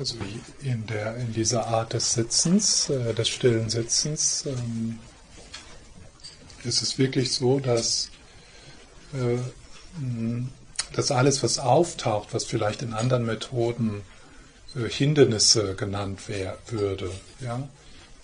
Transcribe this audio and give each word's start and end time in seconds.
Also 0.00 0.16
in, 0.62 0.86
der, 0.86 1.14
in 1.16 1.34
dieser 1.34 1.66
Art 1.66 1.92
des 1.92 2.14
Sitzens, 2.14 2.88
äh, 2.88 3.12
des 3.12 3.28
stillen 3.28 3.68
Sitzens, 3.68 4.46
ähm, 4.46 4.98
ist 6.64 6.80
es 6.80 6.96
wirklich 6.96 7.34
so, 7.34 7.60
dass, 7.60 8.08
äh, 9.12 9.36
dass 10.94 11.10
alles, 11.10 11.42
was 11.42 11.58
auftaucht, 11.58 12.32
was 12.32 12.46
vielleicht 12.46 12.80
in 12.80 12.94
anderen 12.94 13.26
Methoden 13.26 14.00
äh, 14.74 14.88
Hindernisse 14.88 15.74
genannt 15.74 16.30
wär, 16.30 16.56
würde, 16.68 17.10
ja, 17.40 17.68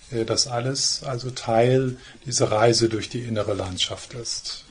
äh, 0.09 0.25
dass 0.25 0.47
alles 0.47 1.03
also 1.03 1.29
Teil 1.29 1.97
dieser 2.25 2.51
Reise 2.51 2.89
durch 2.89 3.09
die 3.09 3.21
innere 3.21 3.53
Landschaft 3.53 4.15
ist. 4.15 4.65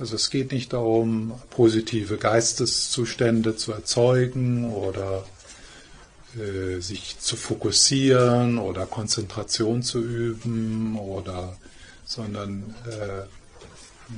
Also 0.00 0.16
es 0.16 0.28
geht 0.28 0.50
nicht 0.50 0.72
darum, 0.72 1.40
positive 1.50 2.16
Geisteszustände 2.16 3.54
zu 3.54 3.70
erzeugen 3.70 4.72
oder 4.72 5.24
äh, 6.38 6.80
sich 6.80 7.18
zu 7.18 7.36
fokussieren 7.36 8.58
oder 8.58 8.86
Konzentration 8.86 9.82
zu 9.82 10.00
üben 10.00 10.98
oder 10.98 11.56
sondern 12.04 12.74
äh, 12.86 13.26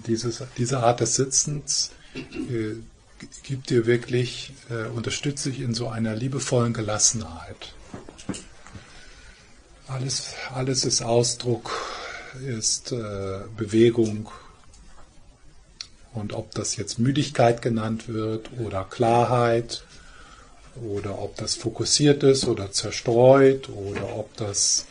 dieses, 0.07 0.43
diese 0.57 0.81
Art 0.81 1.01
des 1.01 1.17
Sitzens 1.17 1.91
äh, 2.15 2.75
gibt 3.43 3.71
dir 3.71 3.87
wirklich, 3.87 4.53
äh, 4.71 4.89
unterstützt 4.89 5.47
dich 5.47 5.61
in 5.61 5.75
so 5.75 5.89
einer 5.89 6.15
liebevollen 6.15 6.73
Gelassenheit. 6.73 7.75
Alles, 9.87 10.35
alles 10.53 10.85
ist 10.85 11.03
Ausdruck, 11.03 11.71
ist 12.47 12.93
äh, 12.93 13.41
Bewegung. 13.57 14.31
Und 16.13 16.33
ob 16.33 16.53
das 16.53 16.77
jetzt 16.77 16.99
Müdigkeit 16.99 17.61
genannt 17.61 18.09
wird 18.09 18.51
oder 18.59 18.85
Klarheit 18.85 19.85
oder 20.77 21.19
ob 21.21 21.37
das 21.37 21.55
fokussiert 21.55 22.23
ist 22.23 22.47
oder 22.47 22.73
zerstreut 22.73 23.69
oder 23.69 24.17
ob 24.17 24.37
das 24.37 24.87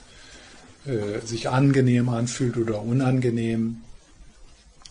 äh, 0.86 1.20
sich 1.25 1.50
angenehm 1.50 2.09
anfühlt 2.09 2.58
oder 2.58 2.81
unangenehm, 2.81 3.81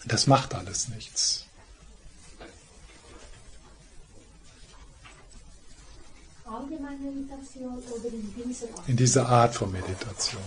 das 0.04 0.26
macht 0.26 0.54
alles 0.54 0.88
nichts. 0.88 1.46
In 8.86 8.96
dieser 8.96 9.28
Art 9.28 9.54
von 9.54 9.72
Meditation. 9.72 10.42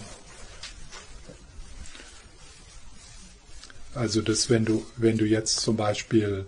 Also 3.95 4.21
das, 4.21 4.49
wenn 4.49 4.65
du, 4.65 4.85
wenn 4.97 5.17
du 5.17 5.25
jetzt 5.25 5.59
zum 5.61 5.77
Beispiel 5.77 6.45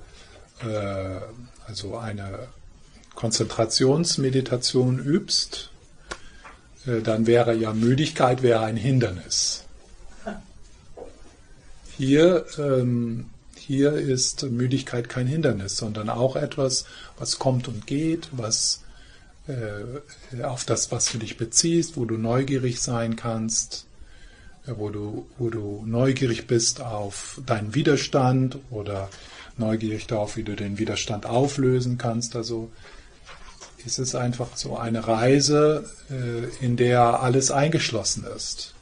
äh, 0.59 1.19
also 1.65 1.97
eine 1.97 2.47
Konzentrationsmeditation 3.17 4.99
übst, 4.99 5.71
äh, 6.85 7.01
dann 7.01 7.25
wäre 7.25 7.55
ja 7.55 7.73
Müdigkeit 7.73 8.43
wäre 8.43 8.61
ein 8.61 8.77
Hindernis. 8.77 9.63
Hier, 11.97 12.45
ähm, 12.59 13.31
hier 13.57 13.93
ist 13.93 14.43
Müdigkeit 14.43 15.09
kein 15.09 15.25
Hindernis, 15.25 15.77
sondern 15.77 16.11
auch 16.11 16.35
etwas, 16.35 16.85
was 17.17 17.39
kommt 17.39 17.67
und 17.67 17.87
geht, 17.87 18.29
was 18.33 18.83
äh, 19.47 20.43
auf 20.43 20.63
das, 20.63 20.91
was 20.91 21.11
du 21.11 21.17
dich 21.17 21.37
beziehst, 21.37 21.97
wo 21.97 22.05
du 22.05 22.17
neugierig 22.17 22.79
sein 22.81 23.15
kannst, 23.15 23.87
äh, 24.67 24.73
wo 24.75 24.91
du, 24.91 25.25
wo 25.39 25.49
du 25.49 25.81
neugierig 25.87 26.45
bist 26.45 26.81
auf 26.81 27.41
deinen 27.47 27.73
Widerstand 27.73 28.59
oder 28.69 29.09
neugierig 29.57 30.05
darauf, 30.05 30.37
wie 30.37 30.43
du 30.43 30.55
den 30.55 30.77
Widerstand 30.77 31.25
auflösen 31.25 31.97
kannst. 31.97 32.35
Also 32.35 32.69
es 33.87 33.99
ist 33.99 34.15
einfach 34.15 34.57
so 34.57 34.77
eine 34.77 35.07
Reise, 35.07 35.89
äh, 36.09 36.63
in 36.63 36.75
der 36.75 37.21
alles 37.21 37.51
eingeschlossen 37.51 38.25
ist. 38.35 38.73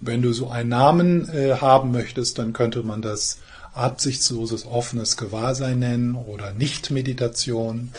Wenn 0.00 0.22
du 0.22 0.32
so 0.32 0.48
einen 0.50 0.68
Namen 0.68 1.28
äh, 1.30 1.56
haben 1.56 1.90
möchtest, 1.90 2.38
dann 2.38 2.52
könnte 2.52 2.82
man 2.82 3.02
das 3.02 3.38
absichtsloses 3.72 4.66
offenes 4.66 5.16
Gewahrsein 5.16 5.78
nennen 5.78 6.14
oder 6.14 6.52
Nicht-Meditation 6.52 7.92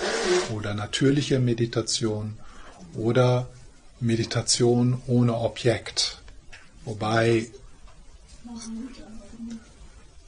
oder 0.54 0.74
natürliche 0.76 1.40
Meditation 1.40 2.38
oder 2.96 3.48
Meditation 4.00 5.02
ohne 5.08 5.36
Objekt. 5.36 6.19
Wobei 6.90 7.48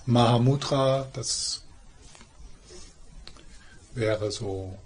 Mahamudra, 0.05 1.07
das 1.13 1.63
wäre 3.95 4.31
so, 4.31 4.77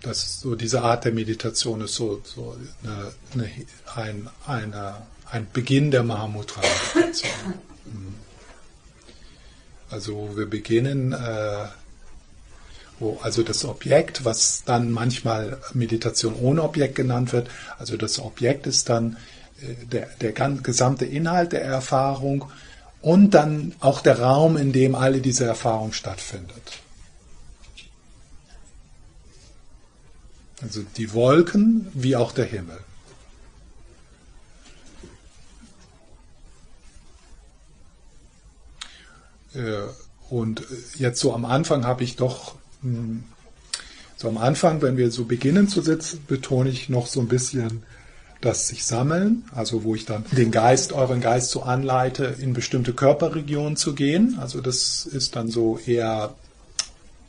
das 0.00 0.38
so 0.40 0.54
diese 0.54 0.82
Art 0.82 1.04
der 1.04 1.12
Meditation 1.12 1.80
ist 1.80 1.96
so, 1.96 2.22
so 2.24 2.56
eine, 2.84 3.12
eine, 3.34 3.50
ein, 3.96 4.30
eine, 4.46 5.02
ein 5.32 5.48
Beginn 5.52 5.90
der 5.90 6.04
Mahamudra-Meditation. 6.04 7.54
Mhm. 7.86 8.14
Also 9.90 10.36
wir 10.36 10.46
beginnen 10.46 11.12
äh, 11.12 11.66
wo 13.00 13.18
also 13.22 13.42
das 13.42 13.64
Objekt, 13.64 14.24
was 14.24 14.64
dann 14.64 14.90
manchmal 14.90 15.58
Meditation 15.72 16.34
ohne 16.34 16.62
Objekt 16.62 16.96
genannt 16.96 17.32
wird, 17.32 17.48
also 17.78 17.96
das 17.96 18.18
Objekt 18.18 18.66
ist 18.66 18.88
dann 18.88 19.16
der, 19.92 20.08
der 20.20 20.32
gesamte 20.32 21.04
Inhalt 21.04 21.52
der 21.52 21.62
Erfahrung 21.62 22.50
und 23.00 23.30
dann 23.30 23.74
auch 23.80 24.00
der 24.00 24.20
Raum, 24.20 24.56
in 24.56 24.72
dem 24.72 24.94
alle 24.94 25.20
diese 25.20 25.44
Erfahrung 25.44 25.92
stattfindet. 25.92 26.80
Also 30.60 30.82
die 30.96 31.12
Wolken 31.12 31.86
wie 31.94 32.16
auch 32.16 32.32
der 32.32 32.46
Himmel. 32.46 32.78
Äh, 39.54 39.82
und 40.30 40.62
jetzt 40.96 41.20
so 41.20 41.32
am 41.32 41.44
Anfang 41.44 41.86
habe 41.86 42.04
ich 42.04 42.16
doch 42.16 42.56
so 44.16 44.28
am 44.28 44.38
Anfang, 44.38 44.82
wenn 44.82 44.96
wir 44.96 45.10
so 45.10 45.24
beginnen 45.24 45.68
zu 45.68 45.80
sitzen, 45.80 46.24
betone 46.26 46.70
ich 46.70 46.88
noch 46.88 47.06
so 47.06 47.20
ein 47.20 47.28
bisschen 47.28 47.82
das 48.40 48.68
sich 48.68 48.84
sammeln, 48.84 49.44
also 49.54 49.82
wo 49.84 49.94
ich 49.94 50.04
dann 50.04 50.24
den 50.30 50.50
Geist, 50.50 50.92
euren 50.92 51.20
Geist 51.20 51.50
so 51.50 51.62
anleite, 51.62 52.36
in 52.38 52.52
bestimmte 52.52 52.92
Körperregionen 52.92 53.76
zu 53.76 53.94
gehen. 53.94 54.38
Also 54.40 54.60
das 54.60 55.06
ist 55.06 55.34
dann 55.34 55.48
so 55.48 55.78
eher 55.84 56.34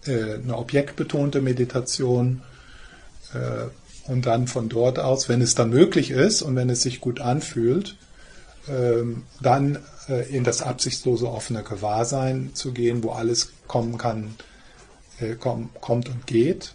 äh, 0.06 0.36
eine 0.36 0.58
objektbetonte 0.58 1.42
Meditation. 1.42 2.42
Äh, 3.34 3.70
und 4.10 4.26
dann 4.26 4.48
von 4.48 4.70
dort 4.70 4.98
aus, 4.98 5.30
wenn 5.30 5.42
es 5.42 5.54
dann 5.54 5.70
möglich 5.70 6.10
ist 6.10 6.42
und 6.42 6.56
wenn 6.56 6.70
es 6.70 6.82
sich 6.82 7.00
gut 7.00 7.22
anfühlt, 7.22 7.96
äh, 8.68 9.04
dann 9.40 9.78
in 10.32 10.44
das 10.44 10.64
absichtslose 10.64 11.30
offene 11.30 11.62
Gewahrsein 11.62 12.50
zu 12.56 12.72
gehen, 12.72 13.04
wo 13.04 13.12
alles 13.12 13.52
kommen 13.68 14.00
kann, 14.00 14.34
äh, 15.20 15.36
kommt 15.36 16.10
und 16.10 16.26
geht, 16.26 16.74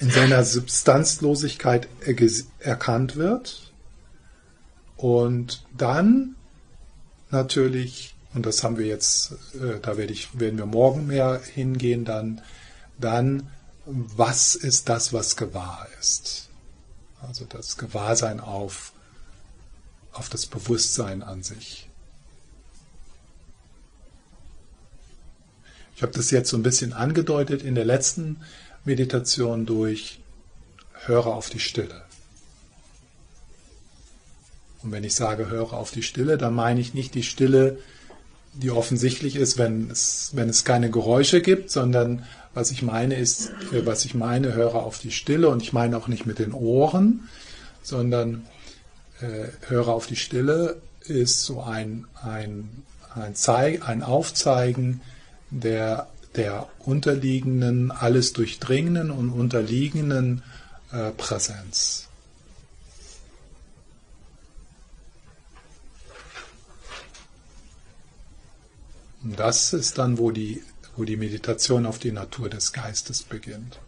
in 0.00 0.10
seiner 0.10 0.44
Substanzlosigkeit 0.44 1.88
erkannt 2.60 3.16
wird 3.16 3.72
und 4.96 5.64
dann 5.76 6.36
natürlich, 7.30 8.14
und 8.34 8.46
das 8.46 8.64
haben 8.64 8.78
wir 8.78 8.86
jetzt, 8.86 9.32
äh, 9.54 9.78
da 9.80 9.96
werde 9.96 10.12
ich, 10.12 10.38
werden 10.38 10.58
wir 10.58 10.66
morgen 10.66 11.06
mehr 11.06 11.40
hingehen, 11.40 12.04
dann, 12.04 12.40
dann, 12.98 13.50
was 13.86 14.54
ist 14.54 14.88
das, 14.88 15.12
was 15.12 15.36
gewahr 15.36 15.86
ist? 16.00 16.48
Also 17.20 17.44
das 17.44 17.76
Gewahrsein 17.76 18.40
auf, 18.40 18.92
auf 20.12 20.28
das 20.28 20.46
Bewusstsein 20.46 21.22
an 21.22 21.42
sich. 21.42 21.88
Ich 25.96 26.02
habe 26.02 26.12
das 26.12 26.30
jetzt 26.30 26.50
so 26.50 26.56
ein 26.56 26.62
bisschen 26.62 26.92
angedeutet 26.92 27.62
in 27.62 27.74
der 27.74 27.84
letzten 27.84 28.40
Meditation 28.84 29.66
durch 29.66 30.20
Höre 31.06 31.26
auf 31.26 31.50
die 31.50 31.60
Stille. 31.60 32.02
Und 34.82 34.92
wenn 34.92 35.04
ich 35.04 35.14
sage, 35.14 35.48
höre 35.48 35.72
auf 35.72 35.90
die 35.90 36.02
Stille, 36.02 36.38
dann 36.38 36.54
meine 36.54 36.80
ich 36.80 36.94
nicht 36.94 37.14
die 37.14 37.22
Stille, 37.22 37.78
die 38.54 38.70
offensichtlich 38.70 39.36
ist, 39.36 39.58
wenn 39.58 39.90
es, 39.90 40.30
wenn 40.34 40.48
es 40.48 40.64
keine 40.64 40.90
Geräusche 40.90 41.40
gibt, 41.40 41.70
sondern 41.70 42.24
was 42.52 42.70
ich 42.70 42.82
meine 42.82 43.16
ist, 43.16 43.50
äh, 43.72 43.84
was 43.84 44.04
ich 44.04 44.14
meine, 44.14 44.54
höre 44.54 44.76
auf 44.76 44.98
die 44.98 45.10
Stille 45.10 45.48
und 45.48 45.62
ich 45.62 45.72
meine 45.72 45.96
auch 45.96 46.08
nicht 46.08 46.26
mit 46.26 46.38
den 46.38 46.52
Ohren, 46.52 47.28
sondern 47.82 48.46
äh, 49.20 49.48
höre 49.68 49.88
auf 49.88 50.06
die 50.06 50.16
Stille 50.16 50.80
ist 51.00 51.44
so 51.44 51.62
ein, 51.62 52.06
ein, 52.22 52.68
ein, 53.14 53.34
Zeig, 53.34 53.86
ein 53.88 54.02
Aufzeigen 54.02 55.00
der, 55.50 56.08
der 56.36 56.68
unterliegenden, 56.80 57.90
alles 57.90 58.32
durchdringenden 58.32 59.10
und 59.10 59.30
unterliegenden 59.30 60.42
äh, 60.92 61.10
Präsenz. 61.10 62.08
Und 69.22 69.38
das 69.38 69.72
ist 69.72 69.96
dann, 69.96 70.18
wo 70.18 70.30
die, 70.30 70.62
wo 70.96 71.04
die 71.04 71.16
Meditation 71.16 71.86
auf 71.86 71.98
die 71.98 72.12
Natur 72.12 72.50
des 72.50 72.72
Geistes 72.72 73.22
beginnt. 73.22 73.78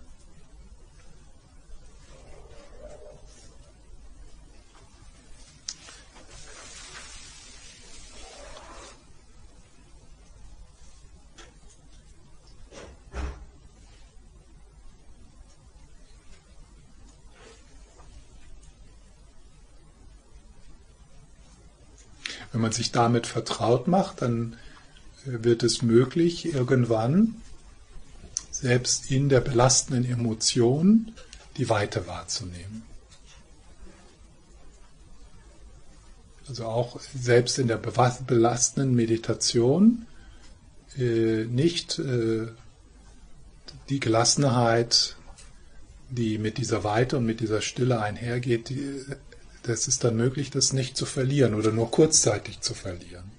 Sich 22.77 22.93
damit 22.93 23.27
vertraut 23.27 23.89
macht, 23.89 24.23
dann 24.23 24.57
äh, 25.27 25.45
wird 25.45 25.63
es 25.63 25.83
möglich, 25.83 26.53
irgendwann 26.55 27.37
selbst 28.51 29.11
in 29.11 29.29
der 29.29 29.41
belastenden 29.41 30.11
Emotion 30.11 31.13
die 31.57 31.69
Weite 31.69 32.07
wahrzunehmen. 32.07 32.83
Also 36.49 36.65
auch 36.67 37.01
selbst 37.01 37.59
in 37.59 37.67
der 37.67 37.77
belastenden 37.79 38.95
Meditation 38.95 40.07
äh, 40.97 41.45
nicht 41.45 41.99
äh, 41.99 42.47
die 43.89 44.01
Gelassenheit, 44.01 45.17
die 46.09 46.39
mit 46.39 46.59
dieser 46.59 46.85
Weite 46.85 47.17
und 47.17 47.27
mit 47.27 47.41
dieser 47.41 47.63
Stille 47.63 48.01
einhergeht, 48.01 48.69
die, 48.69 49.05
das 49.67 49.89
ist 49.89 50.05
dann 50.05 50.17
möglich, 50.17 50.51
das 50.51 50.73
nicht 50.73 50.97
zu 50.97 51.07
verlieren 51.07 51.55
oder 51.55 51.73
nur 51.73 51.91
kurzzeitig 51.91 52.61
zu 52.61 52.75
verlieren. 52.75 53.31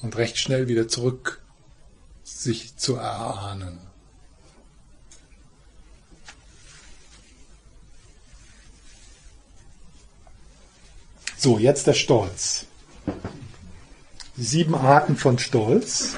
Und 0.00 0.16
recht 0.16 0.38
schnell 0.38 0.68
wieder 0.68 0.88
zurück 0.88 1.42
sich 2.24 2.76
zu 2.76 2.96
erahnen. 2.96 3.78
So, 11.36 11.58
jetzt 11.58 11.86
der 11.86 11.94
Stolz. 11.94 12.66
Sieben 14.36 14.74
Arten 14.74 15.16
von 15.16 15.38
Stolz. 15.38 16.16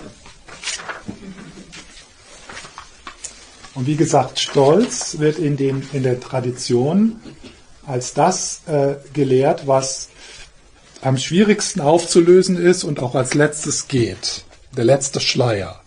Und 3.75 3.87
wie 3.87 3.97
gesagt, 3.97 4.39
Stolz 4.39 5.19
wird 5.19 5.39
in, 5.39 5.57
dem, 5.57 5.83
in 5.93 6.03
der 6.03 6.21
Tradition 6.21 7.21
als 7.87 8.15
das 8.15 8.63
äh, 8.67 8.97
gelehrt, 9.13 9.67
was 9.67 10.09
am 11.01 11.19
schwierigsten 11.19 11.81
aufzulösen 11.81 12.57
ist 12.57 12.85
und 12.85 13.01
auch 13.01 13.15
als 13.15 13.35
letztes 13.35 13.89
geht. 13.89 14.45
Der 14.77 14.85
letzte 14.85 15.21
Schleier. 15.21 15.81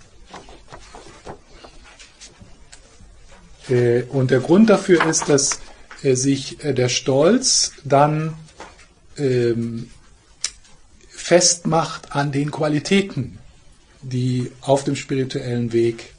Äh, 3.70 4.04
und 4.04 4.32
der 4.32 4.42
Grund 4.42 4.70
dafür 4.70 5.06
ist, 5.06 5.30
dass 5.30 5.60
äh, 6.04 6.16
sich 6.16 6.64
äh, 6.64 6.74
der 6.74 6.90
Stolz 6.90 7.72
dann 7.84 8.36
ähm, 9.18 9.90
festmacht 11.10 12.12
an 12.12 12.32
den 12.32 12.52
Qualitäten, 12.52 13.40
die 14.02 14.52
auf 14.62 14.84
dem 14.84 14.96
spirituellen 14.96 15.72
Weg 15.72 16.14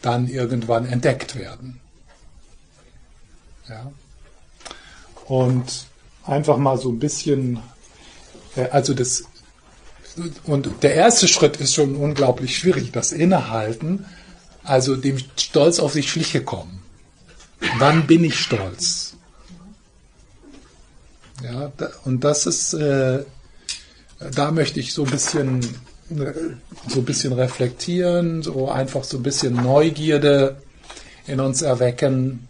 dann 0.00 0.28
irgendwann 0.28 0.86
entdeckt 0.86 1.36
werden. 1.36 1.80
Ja 3.68 3.90
und 5.28 5.86
einfach 6.24 6.56
mal 6.56 6.78
so 6.78 6.90
ein 6.90 6.98
bisschen, 6.98 7.60
äh, 8.56 8.68
also 8.70 8.94
das, 8.94 9.24
und 10.44 10.82
der 10.82 10.94
erste 10.94 11.28
Schritt 11.28 11.58
ist 11.58 11.74
schon 11.74 11.94
unglaublich 11.94 12.56
schwierig, 12.56 12.90
das 12.92 13.12
Innehalten, 13.12 14.06
also 14.64 14.96
dem 14.96 15.18
Stolz 15.36 15.78
auf 15.78 15.92
sich 15.92 16.10
schliche 16.10 16.42
kommen. 16.42 16.82
Wann 17.78 18.06
bin 18.06 18.24
ich 18.24 18.38
stolz? 18.38 19.14
Ja, 21.42 21.72
und 22.04 22.24
das 22.24 22.46
ist, 22.46 22.74
äh, 22.74 23.24
da 24.34 24.50
möchte 24.50 24.80
ich 24.80 24.92
so 24.92 25.04
ein 25.04 25.10
bisschen, 25.10 25.60
so 26.88 27.00
ein 27.00 27.04
bisschen 27.04 27.32
reflektieren, 27.32 28.42
so 28.42 28.68
einfach 28.68 29.04
so 29.04 29.18
ein 29.18 29.22
bisschen 29.22 29.54
Neugierde 29.54 30.60
in 31.26 31.38
uns 31.38 31.62
erwecken, 31.62 32.48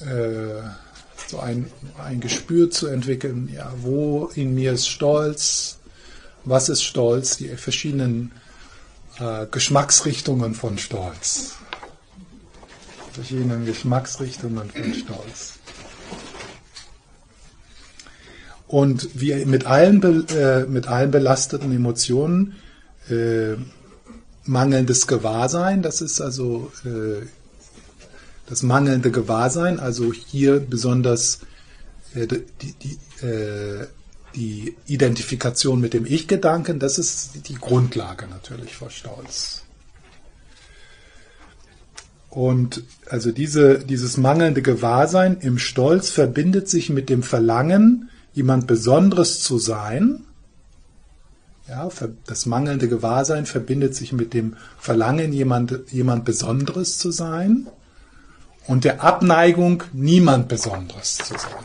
äh, 0.00 0.62
so 1.28 1.38
ein, 1.38 1.70
ein 2.02 2.20
Gespür 2.20 2.70
zu 2.70 2.86
entwickeln, 2.86 3.50
ja, 3.54 3.72
wo 3.78 4.30
in 4.34 4.54
mir 4.54 4.72
ist 4.72 4.88
Stolz, 4.88 5.78
was 6.44 6.68
ist 6.68 6.82
Stolz, 6.82 7.36
die 7.36 7.48
verschiedenen 7.48 8.32
äh, 9.18 9.46
Geschmacksrichtungen 9.50 10.54
von 10.54 10.78
Stolz. 10.78 11.56
Verschiedenen 13.12 13.66
Geschmacksrichtungen 13.66 14.70
von 14.70 14.94
Stolz. 14.94 15.54
Und 18.66 19.20
wie 19.20 19.44
mit 19.46 19.66
allen, 19.66 20.28
äh, 20.28 20.64
mit 20.64 20.86
allen 20.86 21.10
belasteten 21.10 21.74
Emotionen, 21.74 22.54
äh, 23.08 23.56
mangelndes 24.44 25.06
Gewahrsein, 25.06 25.82
das 25.82 26.00
ist 26.00 26.20
also 26.20 26.70
äh, 26.84 27.26
das 28.50 28.64
mangelnde 28.64 29.12
Gewahrsein, 29.12 29.78
also 29.78 30.12
hier 30.12 30.58
besonders 30.58 31.38
äh, 32.14 32.26
die, 32.26 32.74
die, 32.82 33.24
äh, 33.24 33.86
die 34.34 34.76
Identifikation 34.86 35.80
mit 35.80 35.94
dem 35.94 36.04
Ich-Gedanken, 36.04 36.80
das 36.80 36.98
ist 36.98 37.48
die 37.48 37.54
Grundlage 37.54 38.26
natürlich 38.26 38.74
vor 38.74 38.90
Stolz. 38.90 39.62
Und 42.28 42.82
also 43.08 43.30
diese, 43.30 43.78
dieses 43.78 44.16
mangelnde 44.16 44.62
Gewahrsein 44.62 45.38
im 45.40 45.58
Stolz 45.58 46.10
verbindet 46.10 46.68
sich 46.68 46.90
mit 46.90 47.08
dem 47.08 47.22
Verlangen, 47.22 48.10
jemand 48.32 48.66
Besonderes 48.66 49.42
zu 49.42 49.58
sein. 49.58 50.24
Ja, 51.68 51.88
das 52.26 52.46
mangelnde 52.46 52.88
Gewahrsein 52.88 53.46
verbindet 53.46 53.94
sich 53.94 54.12
mit 54.12 54.34
dem 54.34 54.56
Verlangen, 54.76 55.32
jemand, 55.32 55.82
jemand 55.92 56.24
Besonderes 56.24 56.98
zu 56.98 57.12
sein 57.12 57.68
und 58.70 58.84
der 58.84 59.02
Abneigung, 59.02 59.82
niemand 59.92 60.46
Besonderes 60.46 61.16
zu 61.16 61.36
sein. 61.36 61.64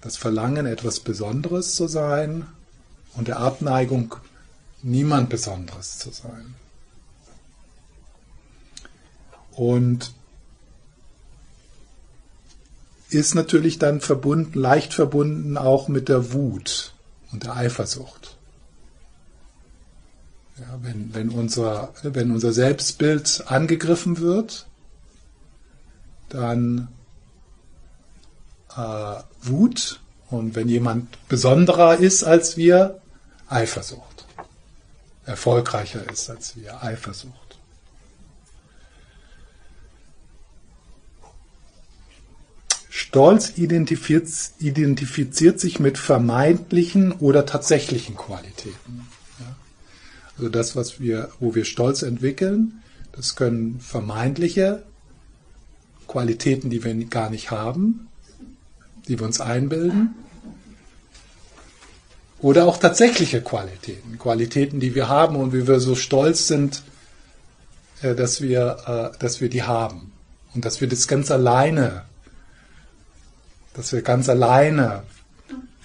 Das 0.00 0.16
Verlangen, 0.16 0.64
etwas 0.64 1.00
Besonderes 1.00 1.74
zu 1.74 1.86
sein 1.86 2.46
und 3.12 3.28
der 3.28 3.38
Abneigung, 3.38 4.14
niemand 4.82 5.28
Besonderes 5.28 5.98
zu 5.98 6.12
sein. 6.12 6.54
Und 9.52 10.14
ist 13.10 13.34
natürlich 13.34 13.78
dann 13.78 14.00
verbunden, 14.00 14.58
leicht 14.58 14.94
verbunden 14.94 15.58
auch 15.58 15.88
mit 15.88 16.08
der 16.08 16.32
Wut 16.32 16.94
und 17.32 17.42
der 17.42 17.54
Eifersucht. 17.54 18.35
Ja, 20.58 20.78
wenn, 20.80 21.14
wenn, 21.14 21.28
unser, 21.28 21.92
wenn 22.02 22.30
unser 22.30 22.52
Selbstbild 22.52 23.44
angegriffen 23.46 24.18
wird, 24.20 24.66
dann 26.30 26.88
äh, 28.74 29.16
Wut 29.42 30.00
und 30.30 30.54
wenn 30.54 30.68
jemand 30.68 31.28
besonderer 31.28 31.96
ist 31.98 32.24
als 32.24 32.56
wir, 32.56 33.00
Eifersucht. 33.48 34.26
Erfolgreicher 35.24 36.08
ist 36.10 36.30
als 36.30 36.56
wir, 36.56 36.82
Eifersucht. 36.82 37.34
Stolz 42.88 43.52
identifiziert, 43.56 44.28
identifiziert 44.58 45.60
sich 45.60 45.80
mit 45.80 45.98
vermeintlichen 45.98 47.12
oder 47.12 47.44
tatsächlichen 47.44 48.16
Qualitäten. 48.16 49.06
Also 50.36 50.48
das, 50.48 50.76
was 50.76 51.00
wir, 51.00 51.30
wo 51.40 51.54
wir 51.54 51.64
Stolz 51.64 52.02
entwickeln, 52.02 52.82
das 53.12 53.36
können 53.36 53.80
vermeintliche 53.80 54.82
Qualitäten, 56.06 56.70
die 56.70 56.84
wir 56.84 56.94
gar 57.06 57.30
nicht 57.30 57.50
haben, 57.50 58.08
die 59.08 59.18
wir 59.18 59.26
uns 59.26 59.40
einbilden, 59.40 60.14
oder 62.38 62.66
auch 62.66 62.76
tatsächliche 62.76 63.40
Qualitäten, 63.40 64.18
Qualitäten, 64.18 64.78
die 64.78 64.94
wir 64.94 65.08
haben 65.08 65.36
und 65.36 65.54
wie 65.54 65.66
wir 65.66 65.80
so 65.80 65.94
stolz 65.94 66.46
sind, 66.46 66.82
äh, 68.02 68.14
dass 68.14 68.42
wir, 68.42 69.12
äh, 69.14 69.18
dass 69.18 69.40
wir 69.40 69.48
die 69.48 69.62
haben. 69.62 70.12
Und 70.54 70.64
dass 70.64 70.80
wir 70.80 70.88
das 70.88 71.08
ganz 71.08 71.30
alleine, 71.30 72.02
dass 73.74 73.92
wir 73.92 74.02
ganz 74.02 74.28
alleine 74.28 75.02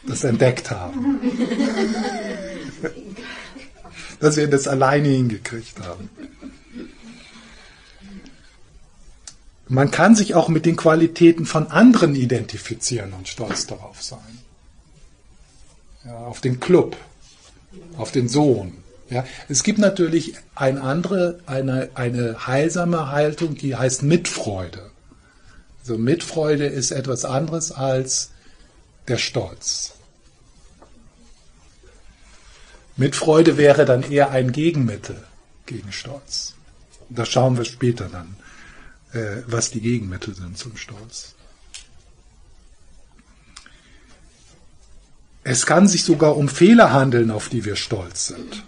das 0.08 0.24
entdeckt 0.24 0.72
haben 0.72 1.20
dass 4.22 4.38
wir 4.38 4.48
das 4.48 4.68
alleine 4.68 5.10
hingekriegt 5.10 5.80
haben. 5.82 6.10
Man 9.68 9.90
kann 9.90 10.16
sich 10.16 10.36
auch 10.36 10.48
mit 10.50 10.66
den 10.66 10.76
Qualitäten 10.76 11.46
von 11.46 11.68
anderen 11.68 12.16
identifizieren 12.16 13.14
und 13.14 13.28
stolz 13.28 13.68
darauf 13.68 14.02
sein. 14.02 14.40
ja, 16.06 16.18
auf 16.18 16.42
den 16.42 16.60
Club, 16.60 16.98
auf 17.98 18.12
den 18.12 18.28
Sohn. 18.28 18.78
Ja, 19.10 19.26
es 19.50 19.64
gibt 19.64 19.80
natürlich 19.80 20.36
eine 20.56 20.82
andere, 20.82 21.40
eine, 21.46 21.90
eine 21.96 22.48
heilsame 22.48 23.12
Haltung, 23.12 23.56
die 23.56 23.76
heißt 23.76 24.04
Mitfreude. 24.04 24.92
Also 25.82 25.98
Mitfreude 25.98 26.66
ist 26.66 26.92
etwas 26.92 27.26
anderes 27.26 27.72
als 27.72 28.32
der 29.08 29.18
Stolz. 29.18 29.94
Mitfreude 32.98 33.58
wäre 33.58 33.86
dann 33.86 34.04
eher 34.04 34.32
ein 34.32 34.52
Gegenmittel 34.52 35.24
gegen 35.66 35.92
Stolz. 35.92 36.56
Da 37.10 37.26
schauen 37.26 37.58
wir 37.58 37.66
später 37.66 38.10
dann, 38.10 38.36
äh, 39.14 39.42
was 39.48 39.72
die 39.72 39.82
Gegenmittel 39.82 40.36
sind 40.36 40.58
zum 40.58 40.78
Stolz. 40.78 41.36
Es 45.44 45.66
kann 45.66 45.88
sich 45.88 46.04
sogar 46.04 46.38
um 46.38 46.48
Fehler 46.48 46.94
handeln, 46.94 47.32
auf 47.32 47.50
die 47.50 47.66
wir 47.66 47.76
stolz 47.76 48.28
sind. 48.28 48.64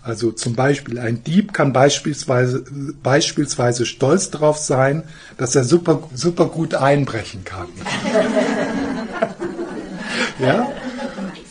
Also 0.00 0.32
zum 0.32 0.54
Beispiel 0.54 0.98
ein 0.98 1.22
Dieb 1.22 1.52
kann 1.52 1.74
beispielsweise, 1.74 2.64
beispielsweise 3.02 3.84
stolz 3.84 4.30
darauf 4.30 4.56
sein, 4.56 5.02
dass 5.36 5.54
er 5.54 5.64
super, 5.64 6.08
super 6.14 6.46
gut 6.46 6.74
einbrechen 6.74 7.44
kann. 7.44 7.68
ja? 10.38 10.72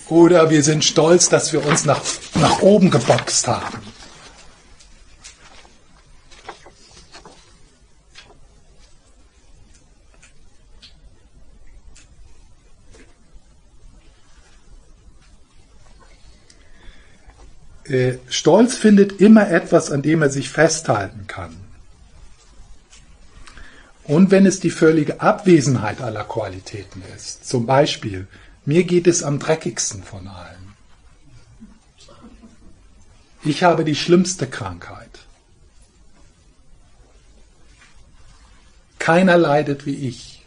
Oder 0.09 0.49
wir 0.49 0.63
sind 0.63 0.85
stolz, 0.85 1.27
dass 1.29 1.51
wir 1.51 1.65
uns 1.65 1.85
nach, 1.85 2.01
nach 2.35 2.61
oben 2.61 2.89
geboxt 2.89 3.47
haben. 3.47 3.79
Äh, 17.89 18.17
Stolz 18.29 18.75
findet 18.75 19.21
immer 19.21 19.49
etwas, 19.49 19.91
an 19.91 20.01
dem 20.01 20.21
er 20.21 20.29
sich 20.29 20.49
festhalten 20.49 21.25
kann. 21.27 21.55
Und 24.03 24.31
wenn 24.31 24.45
es 24.45 24.59
die 24.59 24.69
völlige 24.69 25.19
Abwesenheit 25.19 26.01
aller 26.01 26.23
Qualitäten 26.23 27.01
ist, 27.15 27.47
zum 27.47 27.65
Beispiel, 27.65 28.27
mir 28.67 28.83
geht 28.83 29.07
es 29.07 29.23
am 29.23 29.39
dreckigsten 29.39 30.03
von 30.03 30.27
allen. 30.27 30.73
Ich 33.45 33.63
habe 33.63 33.85
die 33.85 33.95
schlimmste 33.95 34.45
Krankheit. 34.45 35.19
Keiner 38.99 39.37
leidet 39.37 39.85
wie 39.85 39.95
ich. 39.95 40.45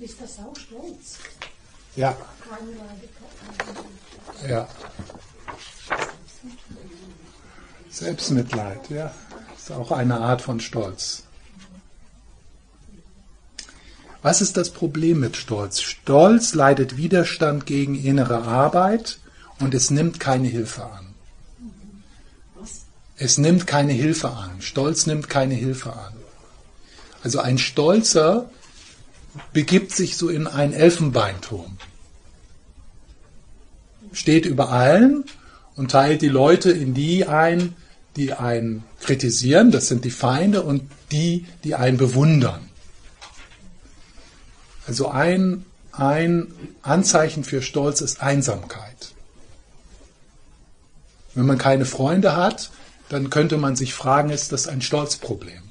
Ist 0.00 0.20
das 0.20 0.38
auch 0.40 0.56
stolz? 0.56 1.18
Ja. 1.94 2.16
Ja. 4.48 4.68
Selbstmitleid, 7.88 8.90
ja. 8.90 9.14
Ist 9.64 9.72
auch 9.72 9.92
eine 9.92 10.20
Art 10.20 10.42
von 10.42 10.60
Stolz. 10.60 11.22
Was 14.20 14.42
ist 14.42 14.58
das 14.58 14.68
Problem 14.68 15.20
mit 15.20 15.38
Stolz? 15.38 15.80
Stolz 15.80 16.52
leidet 16.52 16.98
Widerstand 16.98 17.64
gegen 17.64 17.94
innere 17.94 18.42
Arbeit 18.42 19.20
und 19.60 19.72
es 19.72 19.90
nimmt 19.90 20.20
keine 20.20 20.48
Hilfe 20.48 20.84
an. 20.84 21.06
Es 23.16 23.38
nimmt 23.38 23.66
keine 23.66 23.94
Hilfe 23.94 24.32
an. 24.32 24.60
Stolz 24.60 25.06
nimmt 25.06 25.30
keine 25.30 25.54
Hilfe 25.54 25.94
an. 25.94 26.12
Also 27.22 27.38
ein 27.38 27.56
Stolzer 27.56 28.50
begibt 29.54 29.92
sich 29.92 30.18
so 30.18 30.28
in 30.28 30.46
einen 30.46 30.74
Elfenbeinturm. 30.74 31.78
Steht 34.12 34.44
über 34.44 34.68
allen 34.68 35.24
und 35.74 35.90
teilt 35.90 36.20
die 36.20 36.28
Leute 36.28 36.70
in 36.70 36.92
die 36.92 37.26
ein, 37.26 37.74
die 38.16 38.32
einen 38.32 38.84
kritisieren, 39.00 39.70
das 39.70 39.88
sind 39.88 40.04
die 40.04 40.10
Feinde, 40.10 40.62
und 40.62 40.90
die, 41.10 41.46
die 41.64 41.74
einen 41.74 41.96
bewundern. 41.96 42.68
Also 44.86 45.08
ein, 45.08 45.64
ein 45.92 46.52
Anzeichen 46.82 47.44
für 47.44 47.62
Stolz 47.62 48.00
ist 48.00 48.20
Einsamkeit. 48.22 49.12
Wenn 51.34 51.46
man 51.46 51.58
keine 51.58 51.86
Freunde 51.86 52.36
hat, 52.36 52.70
dann 53.08 53.30
könnte 53.30 53.56
man 53.56 53.76
sich 53.76 53.94
fragen, 53.94 54.30
ist 54.30 54.52
das 54.52 54.66
ein 54.66 54.82
Stolzproblem? 54.82 55.62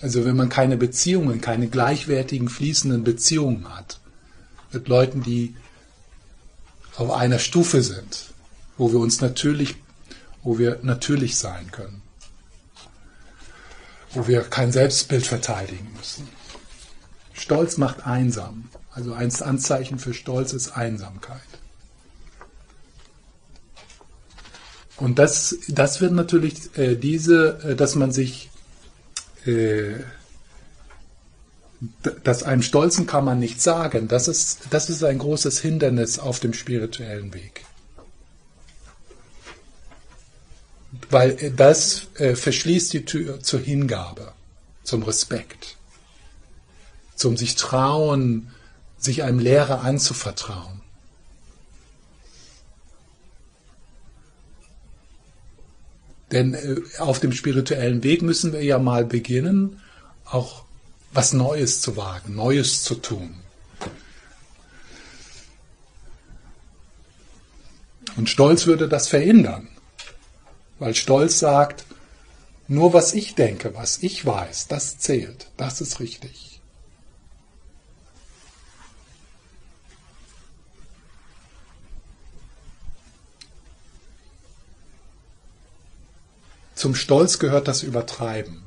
Also 0.00 0.24
wenn 0.24 0.36
man 0.36 0.48
keine 0.48 0.76
Beziehungen, 0.76 1.40
keine 1.40 1.68
gleichwertigen, 1.68 2.48
fließenden 2.48 3.04
Beziehungen 3.04 3.74
hat 3.74 4.00
mit 4.72 4.88
Leuten, 4.88 5.22
die 5.22 5.54
auf 6.96 7.10
einer 7.10 7.38
Stufe 7.38 7.82
sind, 7.82 8.29
wo 8.80 8.90
wir 8.92 8.98
uns 8.98 9.20
natürlich, 9.20 9.76
wo 10.42 10.58
wir 10.58 10.78
natürlich 10.80 11.36
sein 11.36 11.70
können, 11.70 12.00
wo 14.14 14.26
wir 14.26 14.40
kein 14.40 14.72
Selbstbild 14.72 15.26
verteidigen 15.26 15.92
müssen. 15.98 16.26
Stolz 17.34 17.76
macht 17.76 18.06
einsam. 18.06 18.70
Also 18.90 19.12
ein 19.12 19.30
Anzeichen 19.42 19.98
für 19.98 20.14
Stolz 20.14 20.54
ist 20.54 20.70
Einsamkeit. 20.70 21.42
Und 24.96 25.18
das, 25.18 25.56
das 25.68 26.00
wird 26.00 26.12
natürlich 26.12 26.76
äh, 26.78 26.96
diese, 26.96 27.58
äh, 27.62 27.76
dass 27.76 27.96
man 27.96 28.12
sich 28.12 28.50
äh, 29.44 29.96
dass 32.24 32.42
einem 32.44 32.62
Stolzen 32.62 33.06
kann 33.06 33.26
man 33.26 33.38
nicht 33.38 33.60
sagen. 33.60 34.08
Das 34.08 34.26
ist, 34.26 34.60
das 34.70 34.88
ist 34.88 35.04
ein 35.04 35.18
großes 35.18 35.60
Hindernis 35.60 36.18
auf 36.18 36.40
dem 36.40 36.54
spirituellen 36.54 37.34
Weg. 37.34 37.64
Weil 41.08 41.52
das 41.52 42.08
äh, 42.16 42.34
verschließt 42.34 42.92
die 42.92 43.04
Tür 43.04 43.40
zur 43.40 43.60
Hingabe, 43.60 44.32
zum 44.82 45.02
Respekt, 45.04 45.76
zum 47.14 47.36
sich 47.36 47.54
trauen, 47.54 48.50
sich 48.98 49.22
einem 49.22 49.38
Lehrer 49.38 49.82
anzuvertrauen. 49.82 50.80
Denn 56.32 56.54
äh, 56.54 56.76
auf 56.98 57.20
dem 57.20 57.32
spirituellen 57.32 58.02
Weg 58.02 58.22
müssen 58.22 58.52
wir 58.52 58.62
ja 58.62 58.78
mal 58.78 59.04
beginnen, 59.04 59.80
auch 60.24 60.64
was 61.12 61.32
Neues 61.32 61.80
zu 61.80 61.96
wagen, 61.96 62.34
Neues 62.34 62.84
zu 62.84 62.94
tun. 62.96 63.34
Und 68.16 68.28
Stolz 68.28 68.66
würde 68.66 68.88
das 68.88 69.08
verhindern, 69.08 69.68
weil 70.80 70.96
Stolz 70.96 71.38
sagt, 71.38 71.84
nur 72.66 72.92
was 72.92 73.14
ich 73.14 73.36
denke, 73.36 73.74
was 73.76 74.02
ich 74.02 74.26
weiß, 74.26 74.66
das 74.66 74.98
zählt, 74.98 75.46
das 75.56 75.80
ist 75.80 76.00
richtig. 76.00 76.60
Zum 86.74 86.94
Stolz 86.94 87.38
gehört 87.38 87.68
das 87.68 87.82
Übertreiben. 87.82 88.62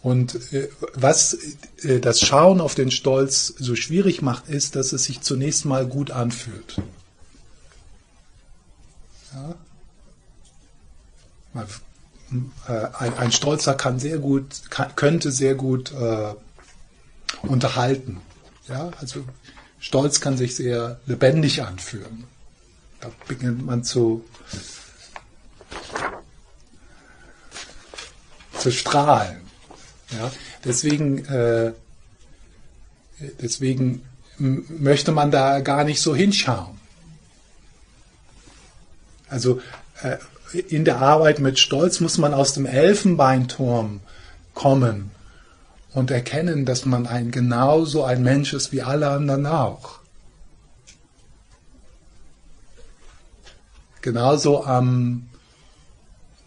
Und 0.00 0.52
äh, 0.52 0.68
was 0.94 1.36
äh, 1.82 1.98
das 1.98 2.20
Schauen 2.20 2.60
auf 2.60 2.76
den 2.76 2.92
Stolz 2.92 3.52
so 3.58 3.74
schwierig 3.74 4.22
macht, 4.22 4.48
ist, 4.48 4.76
dass 4.76 4.92
es 4.92 5.02
sich 5.02 5.22
zunächst 5.22 5.64
mal 5.64 5.84
gut 5.84 6.12
anfühlt. 6.12 6.76
Ja? 9.36 9.54
Äh, 12.68 12.88
ein, 12.98 13.14
ein, 13.18 13.32
Stolzer 13.32 13.74
kann 13.74 13.98
sehr 13.98 14.18
gut, 14.18 14.70
kann, 14.70 14.94
könnte 14.96 15.30
sehr 15.30 15.54
gut 15.54 15.92
äh, 15.92 16.34
unterhalten. 17.42 18.20
Ja? 18.68 18.90
Also 18.98 19.24
Stolz 19.78 20.20
kann 20.20 20.36
sich 20.36 20.56
sehr 20.56 21.00
lebendig 21.06 21.62
anfühlen. 21.62 22.24
Da 23.00 23.10
beginnt 23.28 23.64
man 23.64 23.84
zu, 23.84 24.24
zu 28.58 28.72
strahlen. 28.72 29.42
Ja? 30.10 30.30
Deswegen, 30.64 31.24
äh, 31.26 31.72
deswegen 33.40 34.04
möchte 34.38 35.12
man 35.12 35.30
da 35.30 35.60
gar 35.60 35.84
nicht 35.84 36.00
so 36.00 36.14
hinschauen. 36.14 36.85
Also 39.28 39.60
äh, 40.02 40.16
in 40.58 40.84
der 40.84 41.00
Arbeit 41.00 41.38
mit 41.38 41.58
Stolz 41.58 42.00
muss 42.00 42.18
man 42.18 42.32
aus 42.32 42.54
dem 42.54 42.66
Elfenbeinturm 42.66 44.00
kommen 44.54 45.10
und 45.92 46.10
erkennen, 46.10 46.64
dass 46.64 46.84
man 46.84 47.06
ein 47.06 47.30
genauso 47.30 48.04
ein 48.04 48.22
Mensch 48.22 48.52
ist 48.52 48.72
wie 48.72 48.82
alle 48.82 49.10
anderen 49.10 49.46
auch. 49.46 50.00
genauso 54.06 54.64
am 54.64 55.28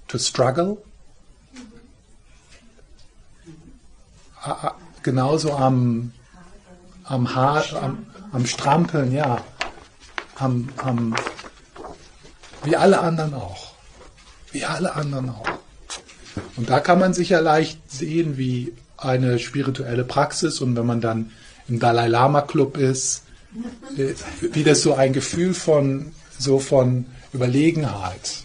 to 0.07 0.17
struggle, 0.17 0.77
genauso 5.03 5.51
am, 5.51 6.13
am, 7.03 7.35
Haar, 7.35 7.65
am, 7.83 8.07
am 8.31 8.45
Strampeln, 8.45 9.11
ja, 9.11 9.43
am, 10.37 10.69
am, 10.77 11.13
wie 12.63 12.75
alle 12.75 12.99
anderen 12.99 13.33
auch. 13.33 13.73
Wie 14.51 14.65
alle 14.65 14.95
anderen 14.95 15.29
auch. 15.29 15.49
Und 16.55 16.69
da 16.69 16.79
kann 16.79 16.99
man 16.99 17.13
sich 17.13 17.29
ja 17.29 17.39
leicht 17.39 17.79
sehen, 17.91 18.37
wie 18.37 18.73
eine 18.97 19.39
spirituelle 19.39 20.03
Praxis 20.03 20.61
und 20.61 20.75
wenn 20.75 20.85
man 20.85 21.01
dann 21.01 21.31
im 21.67 21.79
Dalai 21.79 22.07
Lama 22.07 22.41
Club 22.41 22.77
ist, 22.77 23.23
wie 24.41 24.63
das 24.63 24.81
so 24.81 24.93
ein 24.93 25.13
Gefühl 25.13 25.53
von 25.53 26.11
so 26.37 26.59
von 26.59 27.05
Überlegenheit. 27.33 28.43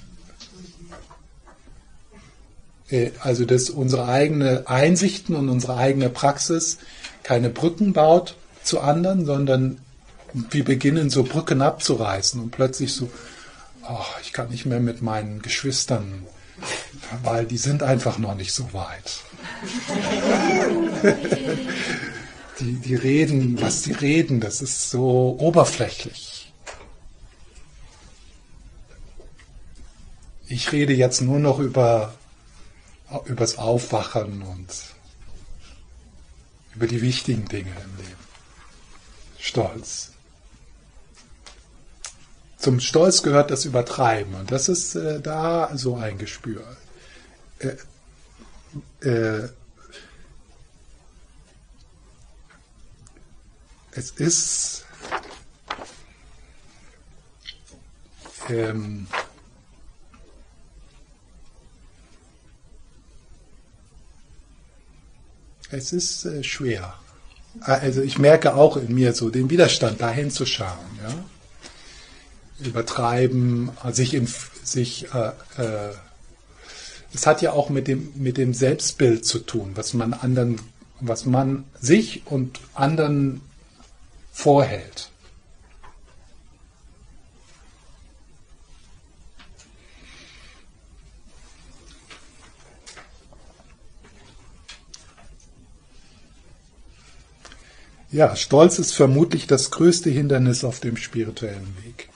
Äh, 2.91 3.11
also 3.21 3.45
dass 3.45 3.71
unsere 3.71 4.07
eigene 4.07 4.65
Einsichten 4.67 5.35
und 5.35 5.49
unsere 5.49 5.77
eigene 5.77 6.09
Praxis 6.09 6.79
keine 7.23 7.51
Brücken 7.51 7.93
baut 7.93 8.37
zu 8.63 8.81
anderen, 8.81 9.27
sondern 9.27 9.79
wir 10.33 10.65
beginnen 10.65 11.11
so 11.11 11.23
Brücken 11.23 11.63
abzureißen 11.63 12.41
und 12.41 12.51
plötzlich 12.51 12.93
so, 12.93 13.09
oh, 13.89 14.05
ich 14.23 14.33
kann 14.33 14.49
nicht 14.51 14.67
mehr 14.67 14.81
mit 14.81 15.03
meinen 15.03 15.43
Geschwistern, 15.43 16.27
weil 17.23 17.47
die 17.47 17.59
sind 17.59 17.83
einfach 17.83 18.19
noch 18.19 18.35
nicht 18.35 18.53
so 18.53 18.73
weit. 18.73 19.21
die, 22.61 22.75
die 22.75 22.95
reden, 22.95 23.61
was 23.61 23.83
die 23.83 23.93
reden, 23.93 24.41
das 24.41 24.63
ist 24.63 24.91
so 24.91 25.37
oberflächlich. 25.39 26.53
Ich 30.47 30.73
rede 30.73 30.93
jetzt 30.93 31.21
nur 31.21 31.39
noch 31.39 31.59
über 31.59 32.15
übers 33.27 33.59
Aufwachen 33.59 34.43
und 34.43 34.67
über 36.75 36.87
die 36.87 37.01
wichtigen 37.01 37.47
Dinge 37.47 37.71
im 37.71 37.97
Leben. 37.97 38.25
Stolz. 39.39 40.14
Zum 42.65 42.81
Stolz 42.81 43.23
gehört 43.23 43.51
das 43.51 43.67
Übertreiben 43.67 44.35
und 44.37 44.51
das 44.51 44.71
ist 44.71 44.95
äh, 44.95 45.21
da 45.21 45.77
so 45.77 45.97
ein 45.97 46.17
Gespür. 46.17 46.65
Äh, 47.59 47.77
äh, 49.07 49.49
es 53.91 54.13
ist 54.13 54.87
ähm, 58.49 59.09
es 65.71 65.93
ist 65.93 66.25
äh, 66.25 66.43
schwer. 66.43 66.95
Also 67.61 68.01
ich 68.01 68.19
merke 68.19 68.55
auch 68.55 68.79
in 68.79 68.95
mir 68.95 69.13
so 69.13 69.29
den 69.29 69.51
Widerstand, 69.51 70.01
dahin 70.01 70.31
zu 70.31 70.47
schauen. 70.47 70.99
Ja? 71.03 71.25
Übertreiben, 72.61 73.71
sich, 73.91 74.15
in, 74.15 74.29
sich 74.63 75.07
äh, 75.13 75.29
äh, 75.61 75.95
es 77.13 77.27
hat 77.27 77.43
ja 77.43 77.53
auch 77.53 77.71
mit 77.71 77.89
dem, 77.89 78.13
mit 78.17 78.37
dem 78.37 78.55
Selbstbild 78.55 79.25
zu 79.25 79.39
tun, 79.39 79.73
was 79.75 79.95
man 79.95 80.13
anderen, 80.13 80.61
was 81.01 81.27
man 81.27 81.65
sich 81.81 82.23
und 82.27 82.61
anderen 82.75 83.41
vorhält. 84.33 85.11
Ja, 98.11 98.37
Stolz 98.37 98.79
ist 98.79 98.95
vermutlich 98.95 99.49
das 99.49 99.73
größte 99.73 100.09
Hindernis 100.09 100.63
auf 100.63 100.79
dem 100.79 100.97
spirituellen 100.97 101.77
Weg. 101.83 102.09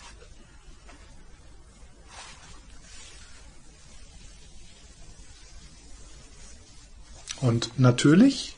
Und 7.40 7.78
natürlich, 7.78 8.56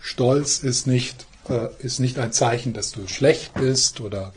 Stolz 0.00 0.58
ist 0.58 0.86
nicht, 0.86 1.26
äh, 1.48 1.68
ist 1.80 1.98
nicht 1.98 2.18
ein 2.18 2.32
Zeichen, 2.32 2.72
dass 2.72 2.92
du 2.92 3.06
schlecht 3.06 3.54
bist 3.54 4.00
oder 4.00 4.32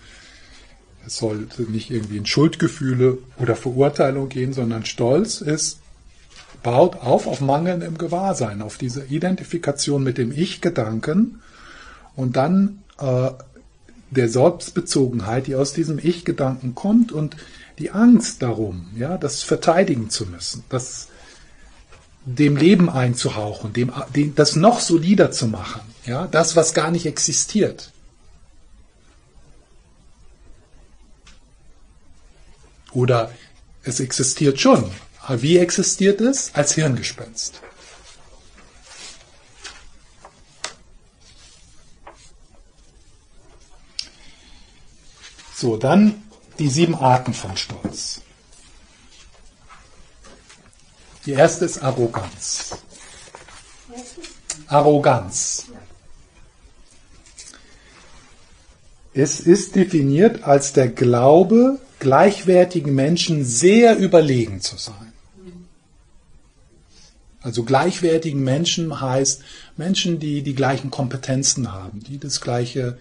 es 1.06 1.18
sollte 1.18 1.64
nicht 1.64 1.90
irgendwie 1.90 2.18
in 2.18 2.26
Schuldgefühle 2.26 3.18
oder 3.38 3.56
Verurteilung 3.56 4.30
gehen, 4.30 4.54
sondern 4.54 4.86
Stolz 4.86 5.42
ist, 5.42 5.80
baut 6.64 6.96
auf 6.98 7.28
auf 7.28 7.42
mangelndem 7.42 7.98
Gewahrsein, 7.98 8.62
auf 8.62 8.78
diese 8.78 9.06
Identifikation 9.06 10.04
mit 10.04 10.18
dem 10.18 10.32
Ich-Gedanken 10.32 11.42
und 12.16 12.36
dann 12.36 12.84
äh, 13.00 13.32
der 14.12 14.30
Selbstbezogenheit, 14.30 15.48
die 15.48 15.56
aus 15.56 15.74
diesem 15.74 15.98
Ich-Gedanken 15.98 16.76
kommt 16.76 17.12
und 17.12 17.36
die 17.80 17.92
Angst 17.92 18.44
darum, 18.44 18.88
ja, 18.96 19.18
das 19.18 19.42
verteidigen 19.42 20.10
zu 20.10 20.28
müssen, 20.28 20.64
das 20.70 21.08
dem 22.26 22.56
Leben 22.56 22.90
einzuhauchen, 22.90 23.74
dem, 23.74 23.92
dem, 24.16 24.36
das 24.36 24.56
noch 24.56 24.80
solider 24.80 25.32
zu 25.32 25.48
machen, 25.48 25.82
ja, 26.06 26.28
das, 26.28 26.56
was 26.56 26.74
gar 26.74 26.92
nicht 26.92 27.06
existiert. 27.06 27.92
Oder 32.92 33.32
es 33.84 34.00
existiert 34.00 34.60
schon. 34.60 34.92
Wie 35.30 35.58
existiert 35.58 36.20
es? 36.20 36.54
Als 36.54 36.74
Hirngespenst. 36.74 37.62
So, 45.56 45.78
dann 45.78 46.24
die 46.60 46.70
sieben 46.70 46.96
Arten 46.96 47.34
von 47.34 47.56
Stolz. 47.56 48.22
Die 51.26 51.34
erste 51.34 51.66
ist 51.66 51.84
Arroganz. 51.84 52.78
Arroganz. 54.68 55.66
Es 59.14 59.40
ist 59.40 59.76
definiert 59.76 60.44
als 60.44 60.74
der 60.74 60.88
Glaube, 60.88 61.80
gleichwertigen 62.00 62.96
Menschen 62.96 63.44
sehr 63.44 63.98
überlegen 63.98 64.62
zu 64.62 64.78
sein. 64.78 65.14
Also 67.42 67.64
gleichwertigen 67.64 68.44
Menschen 68.44 69.02
heißt 69.02 69.44
Menschen, 69.76 70.20
die 70.20 70.44
die 70.44 70.56
gleichen 70.56 70.92
Kompetenzen 70.92 71.72
haben, 71.72 72.02
die 72.04 72.20
das 72.20 72.40
gleiche 72.40 72.98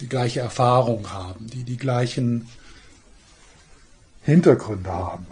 die 0.00 0.08
gleiche 0.08 0.40
Erfahrung 0.40 1.10
haben, 1.10 1.48
die 1.48 1.64
die 1.64 1.76
gleichen 1.76 2.48
Hintergründe 4.22 4.90
haben. 4.90 5.26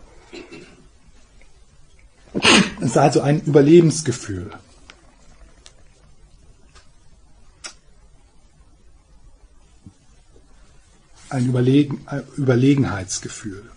Es 2.81 2.91
ist 2.91 2.99
also 2.99 3.21
ein 3.21 3.41
Überlebensgefühl. 3.41 4.51
Ein 11.29 11.47
Überlegen, 11.47 12.07
Überlegenheitsgefühl. 12.37 13.71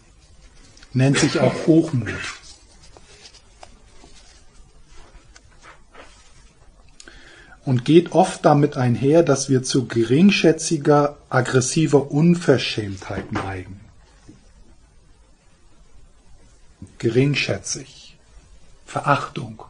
Nennt 0.94 1.20
sich 1.20 1.40
auch 1.40 1.68
Hochmut. 1.68 2.40
und 7.70 7.86
geht 7.86 8.14
oft 8.14 8.44
damit 8.46 8.78
einher, 8.78 9.22
dass 9.22 9.48
wir 9.48 9.62
zu 9.62 9.86
geringschätziger, 9.86 11.18
aggressiver 11.30 12.10
Unverschämtheit 12.10 13.32
neigen. 13.32 13.80
Geringschätzig. 16.98 17.99
Verachtung. 18.90 19.64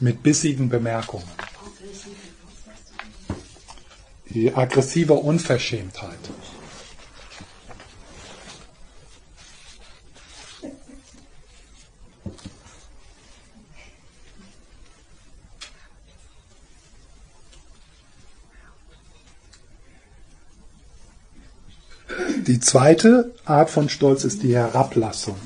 Mit 0.00 0.22
bissigen 0.22 0.70
Bemerkungen. 0.70 1.28
Aggressiver 4.54 5.22
Unverschämtheit. 5.22 6.18
Die 22.48 22.58
zweite 22.58 23.32
Art 23.44 23.70
von 23.70 23.88
Stolz 23.88 24.24
ist 24.24 24.42
die 24.42 24.56
Herablassung. 24.56 25.36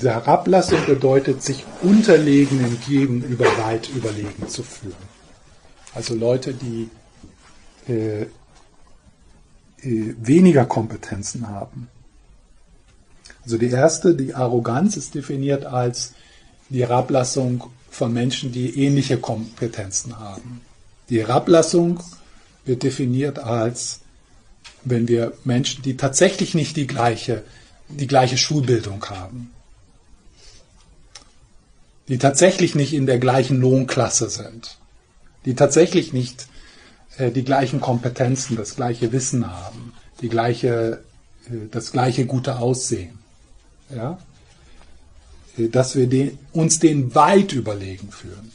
diese 0.00 0.12
Herablassung 0.14 0.86
bedeutet, 0.86 1.42
sich 1.42 1.66
Unterlegenen 1.82 2.78
gegenüber 2.88 3.44
weit 3.58 3.90
überlegen 3.90 4.48
zu 4.48 4.62
fühlen. 4.62 4.94
Also 5.94 6.14
Leute, 6.14 6.54
die 6.54 6.88
äh, 7.86 8.22
äh, 8.22 8.28
weniger 9.82 10.64
Kompetenzen 10.64 11.48
haben. 11.48 11.88
Also 13.44 13.58
die 13.58 13.68
erste, 13.68 14.14
die 14.14 14.34
Arroganz, 14.34 14.96
ist 14.96 15.14
definiert 15.14 15.66
als 15.66 16.14
die 16.70 16.80
Herablassung 16.80 17.64
von 17.90 18.12
Menschen, 18.12 18.52
die 18.52 18.82
ähnliche 18.82 19.18
Kompetenzen 19.18 20.18
haben. 20.18 20.60
Die 21.08 21.18
Herablassung 21.18 22.00
wird 22.64 22.82
definiert 22.82 23.38
als, 23.40 24.00
wenn 24.84 25.08
wir 25.08 25.32
Menschen, 25.44 25.82
die 25.82 25.96
tatsächlich 25.96 26.54
nicht 26.54 26.76
die 26.76 26.86
gleiche, 26.86 27.42
die 27.88 28.06
gleiche 28.06 28.38
Schulbildung 28.38 29.04
haben, 29.06 29.50
die 32.08 32.18
tatsächlich 32.18 32.74
nicht 32.74 32.92
in 32.92 33.06
der 33.06 33.18
gleichen 33.18 33.60
Lohnklasse 33.60 34.30
sind, 34.30 34.78
die 35.44 35.54
tatsächlich 35.54 36.12
nicht 36.12 36.46
äh, 37.18 37.30
die 37.30 37.44
gleichen 37.44 37.80
Kompetenzen, 37.80 38.56
das 38.56 38.76
gleiche 38.76 39.12
Wissen 39.12 39.50
haben, 39.50 39.92
die 40.20 40.28
gleiche, 40.28 41.02
äh, 41.46 41.68
das 41.70 41.92
gleiche 41.92 42.26
gute 42.26 42.58
Aussehen. 42.58 43.18
Ja? 43.94 44.18
Dass 45.56 45.96
wir 45.96 46.06
den, 46.06 46.38
uns 46.52 46.78
den 46.78 47.14
weit 47.14 47.52
überlegen 47.52 48.10
fühlen. 48.10 48.52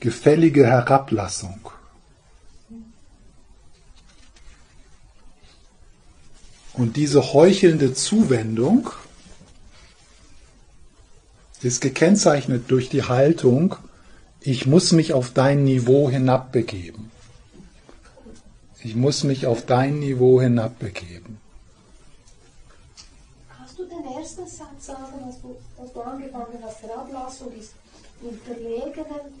Gefällige 0.00 0.66
Herablassung. 0.66 1.70
Und 6.74 6.96
diese 6.96 7.32
heuchelnde 7.32 7.94
Zuwendung 7.94 8.90
ist 11.62 11.80
gekennzeichnet 11.80 12.64
durch 12.70 12.88
die 12.88 13.04
Haltung, 13.04 13.76
ich 14.40 14.66
muss 14.66 14.92
mich 14.92 15.14
auf 15.14 15.32
dein 15.32 15.64
Niveau 15.64 16.10
hinabbegeben. 16.10 17.10
Ich 18.84 18.94
muss 18.94 19.24
mich 19.24 19.46
auf 19.46 19.64
dein 19.64 19.98
Niveau 19.98 20.42
hinabbegeben. 20.42 21.38
Kannst 23.48 23.78
du 23.78 23.86
den 23.86 24.04
ersten 24.04 24.46
Satz 24.46 24.86
sagen, 24.86 25.24
was 25.26 25.40
du, 25.40 25.56
was 25.78 25.90
du 25.90 26.00
angefangen 26.02 26.58
hast? 26.62 26.82
Herablassung 26.82 27.50
ist 27.58 27.72
Unterlegenen. 28.20 29.40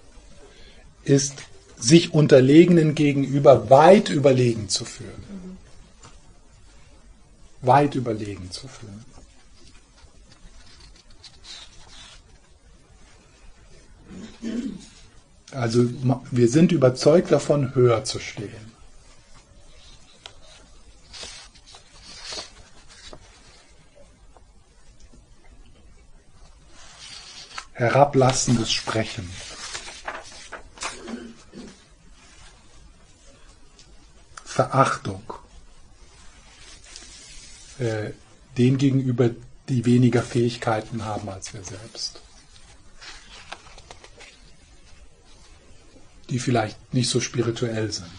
Ist 1.04 1.34
sich 1.78 2.14
Unterlegenen 2.14 2.94
gegenüber 2.94 3.68
weit 3.68 4.08
überlegen 4.08 4.70
zu 4.70 4.86
fühlen. 4.86 5.24
Mhm. 5.28 5.58
Weit 7.60 7.94
überlegen 7.96 8.50
zu 8.50 8.66
fühlen. 8.66 9.04
Also 15.50 15.86
wir 16.30 16.48
sind 16.48 16.72
überzeugt 16.72 17.30
davon, 17.30 17.74
höher 17.74 18.04
zu 18.04 18.18
stehen. 18.18 18.73
Herablassendes 27.74 28.72
Sprechen. 28.72 29.30
Verachtung. 34.44 35.22
Äh, 37.78 38.10
dem 38.56 38.78
gegenüber, 38.78 39.30
die 39.68 39.84
weniger 39.84 40.22
Fähigkeiten 40.22 41.04
haben 41.04 41.28
als 41.28 41.52
wir 41.52 41.62
selbst. 41.62 42.20
die 46.30 46.38
vielleicht 46.38 46.92
nicht 46.92 47.08
so 47.08 47.20
spirituell 47.20 47.92
sind. 47.92 48.10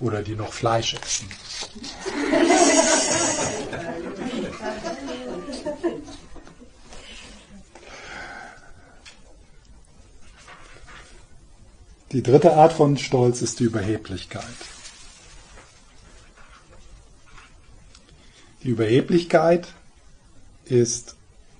Oder 0.00 0.22
die 0.22 0.34
noch 0.34 0.52
Fleisch 0.52 0.94
essen. 0.94 1.28
Die 12.16 12.22
dritte 12.22 12.54
Art 12.54 12.72
von 12.72 12.96
Stolz 12.96 13.42
ist 13.42 13.60
die 13.60 13.64
Überheblichkeit. 13.64 14.42
Die 18.62 18.70
Überheblichkeit 18.70 19.74
ist 20.64 21.14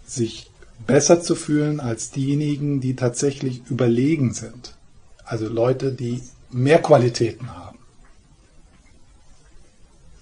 sich 0.06 0.50
besser 0.86 1.20
zu 1.20 1.34
fühlen 1.34 1.78
als 1.78 2.10
diejenigen, 2.10 2.80
die 2.80 2.96
tatsächlich 2.96 3.66
überlegen 3.68 4.32
sind. 4.32 4.78
Also 5.26 5.46
Leute, 5.46 5.92
die 5.92 6.22
mehr 6.50 6.80
Qualitäten 6.80 7.54
haben. 7.54 7.78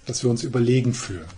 Dass 0.05 0.21
wir 0.21 0.29
uns 0.29 0.43
überlegen 0.43 0.93
fühlen. 0.93 1.29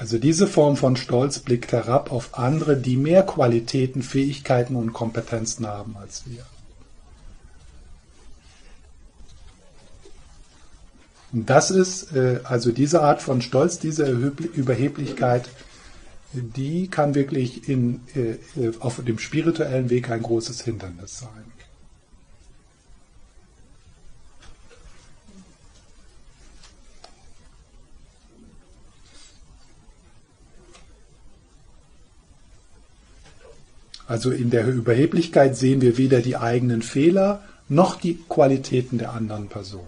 Also 0.00 0.16
diese 0.16 0.46
Form 0.46 0.78
von 0.78 0.96
Stolz 0.96 1.40
blickt 1.40 1.72
herab 1.72 2.10
auf 2.10 2.38
andere, 2.38 2.74
die 2.74 2.96
mehr 2.96 3.22
Qualitäten, 3.22 4.02
Fähigkeiten 4.02 4.74
und 4.74 4.94
Kompetenzen 4.94 5.66
haben 5.66 5.94
als 5.98 6.22
wir. 6.24 6.46
Und 11.32 11.50
das 11.50 11.70
ist, 11.70 12.16
äh, 12.16 12.40
also 12.44 12.72
diese 12.72 13.02
Art 13.02 13.20
von 13.20 13.42
Stolz, 13.42 13.78
diese 13.78 14.08
Überheblichkeit, 14.08 15.50
die 16.32 16.88
kann 16.88 17.14
wirklich 17.14 17.68
in, 17.68 18.00
äh, 18.14 18.38
auf 18.80 19.04
dem 19.04 19.18
spirituellen 19.18 19.90
Weg 19.90 20.08
ein 20.08 20.22
großes 20.22 20.62
Hindernis 20.62 21.18
sein. 21.18 21.52
Also 34.10 34.32
in 34.32 34.50
der 34.50 34.66
Überheblichkeit 34.66 35.56
sehen 35.56 35.80
wir 35.80 35.96
weder 35.96 36.20
die 36.20 36.36
eigenen 36.36 36.82
Fehler 36.82 37.44
noch 37.68 37.94
die 37.94 38.18
Qualitäten 38.28 38.98
der 38.98 39.12
anderen 39.12 39.46
Person. 39.46 39.86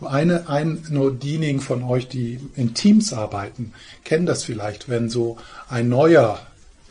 Eine, 0.00 0.48
ein, 0.48 0.84
nur 0.90 1.14
diejenigen 1.14 1.60
von 1.60 1.84
euch, 1.84 2.08
die 2.08 2.40
in 2.56 2.74
Teams 2.74 3.12
arbeiten, 3.12 3.72
kennen 4.02 4.26
das 4.26 4.42
vielleicht, 4.42 4.88
wenn 4.88 5.08
so 5.08 5.38
ein 5.68 5.88
neuer, 5.88 6.44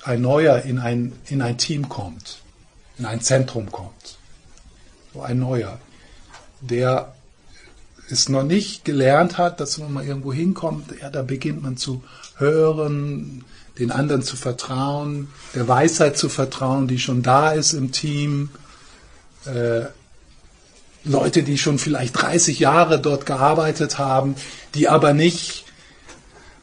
ein 0.05 0.21
neuer 0.21 0.61
in 0.61 0.79
ein, 0.79 1.11
in 1.25 1.41
ein 1.41 1.57
Team 1.57 1.89
kommt, 1.89 2.41
in 2.97 3.05
ein 3.05 3.19
Zentrum 3.19 3.69
kommt. 3.69 4.17
So 5.13 5.21
ein 5.23 5.39
neuer, 5.39 5.77
der 6.61 7.13
es 8.09 8.29
noch 8.29 8.43
nicht 8.43 8.85
gelernt 8.85 9.37
hat, 9.37 9.59
dass 9.59 9.77
man 9.77 9.93
mal 9.93 10.05
irgendwo 10.05 10.33
hinkommt, 10.33 10.93
ja, 11.01 11.09
da 11.09 11.21
beginnt 11.21 11.61
man 11.61 11.77
zu 11.77 12.03
hören, 12.35 13.43
den 13.79 13.91
anderen 13.91 14.21
zu 14.21 14.35
vertrauen, 14.35 15.29
der 15.55 15.67
Weisheit 15.67 16.17
zu 16.17 16.29
vertrauen, 16.29 16.87
die 16.87 16.99
schon 16.99 17.23
da 17.23 17.51
ist 17.51 17.73
im 17.73 17.91
Team. 17.91 18.49
Äh, 19.45 19.85
Leute, 21.05 21.43
die 21.43 21.57
schon 21.57 21.79
vielleicht 21.79 22.21
30 22.21 22.59
Jahre 22.59 22.99
dort 22.99 23.25
gearbeitet 23.25 23.97
haben, 23.97 24.35
die 24.73 24.87
aber 24.87 25.13
nicht 25.13 25.65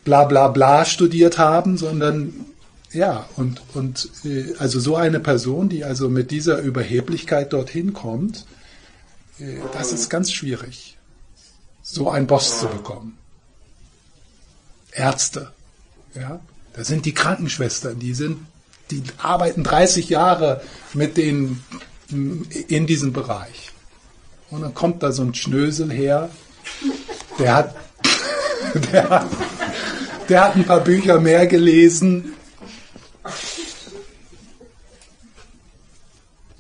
bla 0.05 0.25
bla 0.25 0.49
bla 0.49 0.85
studiert 0.85 1.37
haben, 1.37 1.77
sondern 1.77 2.47
ja, 2.93 3.29
und, 3.37 3.61
und 3.75 4.11
äh, 4.25 4.55
also 4.59 4.81
so 4.81 4.97
eine 4.97 5.21
Person, 5.21 5.69
die 5.69 5.85
also 5.85 6.09
mit 6.09 6.31
dieser 6.31 6.59
Überheblichkeit 6.61 7.53
dorthin 7.53 7.93
kommt, 7.93 8.47
äh, 9.39 9.59
das 9.73 9.93
ist 9.93 10.09
ganz 10.09 10.33
schwierig, 10.33 10.90
so 11.93 12.09
einen 12.09 12.27
Boss 12.27 12.61
zu 12.61 12.69
bekommen. 12.69 13.19
Ärzte, 14.93 15.53
ja, 16.15 16.41
da 16.73 16.85
sind 16.85 17.05
die 17.05 17.15
Krankenschwestern, 17.15 17.99
die 17.99 18.15
sind, 18.15 18.47
die 18.91 19.03
arbeiten 19.19 19.65
30 19.65 20.09
Jahre 20.09 20.63
mit 20.95 21.17
denen 21.17 21.65
in 22.09 22.87
diesem 22.87 23.13
Bereich. 23.13 23.73
Und 24.51 24.63
dann 24.63 24.75
kommt 24.75 25.03
da 25.03 25.13
so 25.13 25.23
ein 25.23 25.35
Schnösel 25.35 25.93
her, 25.93 26.31
der 27.39 27.55
hat, 27.55 27.77
der 28.93 29.11
hat, 29.11 29.27
der 30.29 30.45
hat 30.45 30.57
ein 30.57 30.65
paar 30.65 30.81
Bücher 30.81 31.21
mehr 31.21 31.47
gelesen. 31.47 32.35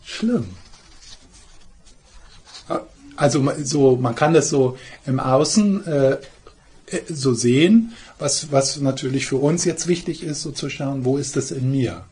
Schlimm. 0.02 0.56
Also 3.20 3.52
so, 3.62 3.96
man 3.96 4.14
kann 4.14 4.32
das 4.32 4.48
so 4.48 4.78
im 5.04 5.20
Außen 5.20 5.86
äh, 5.86 6.12
äh, 6.12 6.18
so 7.06 7.34
sehen, 7.34 7.92
was, 8.18 8.50
was 8.50 8.80
natürlich 8.80 9.26
für 9.26 9.36
uns 9.36 9.66
jetzt 9.66 9.88
wichtig 9.88 10.22
ist, 10.22 10.40
so 10.40 10.52
zu 10.52 10.70
schauen, 10.70 11.04
wo 11.04 11.18
ist 11.18 11.36
das 11.36 11.50
in 11.50 11.70
mir? 11.70 12.06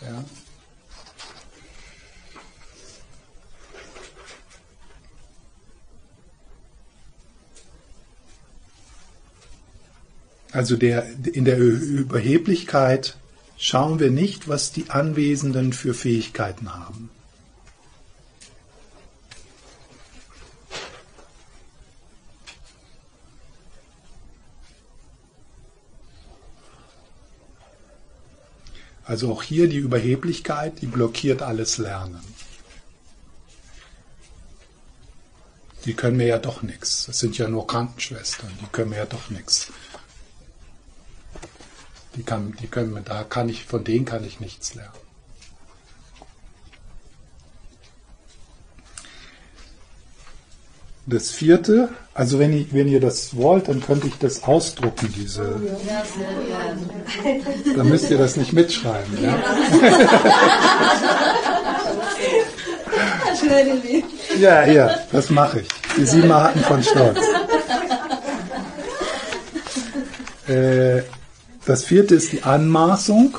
Ja. 0.00 0.24
Also 10.52 10.76
der, 10.76 11.04
in 11.32 11.44
der 11.44 11.58
Überheblichkeit 11.58 13.16
schauen 13.58 13.98
wir 13.98 14.12
nicht, 14.12 14.46
was 14.46 14.70
die 14.70 14.88
Anwesenden 14.88 15.72
für 15.72 15.94
Fähigkeiten 15.94 16.72
haben. 16.72 17.10
Also 29.04 29.32
auch 29.32 29.42
hier 29.42 29.68
die 29.68 29.76
Überheblichkeit, 29.76 30.80
die 30.80 30.86
blockiert 30.86 31.42
alles 31.42 31.78
Lernen. 31.78 32.20
Die 35.84 35.94
können 35.94 36.16
mir 36.16 36.26
ja 36.26 36.38
doch 36.38 36.62
nichts. 36.62 37.04
Das 37.06 37.18
sind 37.18 37.36
ja 37.36 37.46
nur 37.48 37.66
Krankenschwestern, 37.66 38.50
die 38.60 38.66
können 38.72 38.90
mir 38.90 38.98
ja 38.98 39.06
doch 39.06 39.28
nichts. 39.28 39.70
Die, 42.16 42.22
kann, 42.22 42.56
die 42.60 42.68
können 42.68 43.04
da 43.04 43.24
kann 43.24 43.48
ich, 43.48 43.64
von 43.64 43.84
denen 43.84 44.06
kann 44.06 44.24
ich 44.24 44.40
nichts 44.40 44.74
lernen. 44.74 45.03
Das 51.06 51.30
vierte, 51.30 51.90
also 52.14 52.38
wenn, 52.38 52.56
ich, 52.56 52.72
wenn 52.72 52.88
ihr 52.88 53.00
das 53.00 53.36
wollt, 53.36 53.68
dann 53.68 53.82
könnte 53.82 54.06
ich 54.06 54.14
das 54.18 54.44
ausdrucken, 54.44 55.12
diese. 55.14 55.60
Dann 57.76 57.88
müsst 57.88 58.10
ihr 58.10 58.16
das 58.16 58.36
nicht 58.36 58.54
mitschreiben. 58.54 59.18
Ja, 64.38 64.38
ja, 64.38 64.66
ja 64.66 64.98
das 65.12 65.28
mache 65.28 65.60
ich. 65.60 65.68
Die 65.96 66.06
sieben 66.06 66.32
Arten 66.32 66.60
von 66.60 66.82
Stolz. 66.82 67.18
Äh, 70.48 71.02
das 71.66 71.84
vierte 71.84 72.14
ist 72.14 72.32
die 72.32 72.42
Anmaßung. 72.42 73.36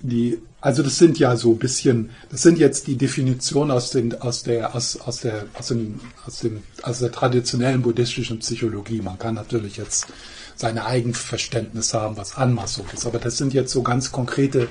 Die 0.00 0.38
also 0.66 0.82
das 0.82 0.98
sind 0.98 1.20
ja 1.20 1.36
so 1.36 1.52
ein 1.52 1.58
bisschen, 1.58 2.10
das 2.28 2.42
sind 2.42 2.58
jetzt 2.58 2.88
die 2.88 2.96
Definitionen 2.96 3.70
aus, 3.70 3.92
den, 3.92 4.20
aus, 4.20 4.42
der, 4.42 4.74
aus, 4.74 5.00
aus, 5.00 5.20
der, 5.20 5.44
aus, 5.54 5.68
dem, 5.68 6.00
aus, 6.26 6.40
dem, 6.40 6.64
aus 6.82 6.98
der 6.98 7.12
traditionellen 7.12 7.82
buddhistischen 7.82 8.40
Psychologie. 8.40 9.00
Man 9.00 9.16
kann 9.16 9.36
natürlich 9.36 9.76
jetzt 9.76 10.08
seine 10.56 10.84
Eigenverständnis 10.84 11.94
haben, 11.94 12.16
was 12.16 12.36
Anmaßung 12.36 12.84
ist, 12.92 13.06
aber 13.06 13.20
das 13.20 13.36
sind 13.36 13.54
jetzt 13.54 13.70
so 13.70 13.84
ganz 13.84 14.10
konkrete 14.10 14.66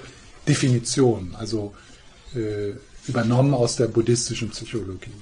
Definitionen, 0.46 1.34
also 1.36 1.74
äh, 2.36 2.74
übernommen 3.08 3.54
aus 3.54 3.78
der 3.78 3.88
buddhistischen 3.88 4.50
Psychologie. 4.50 5.16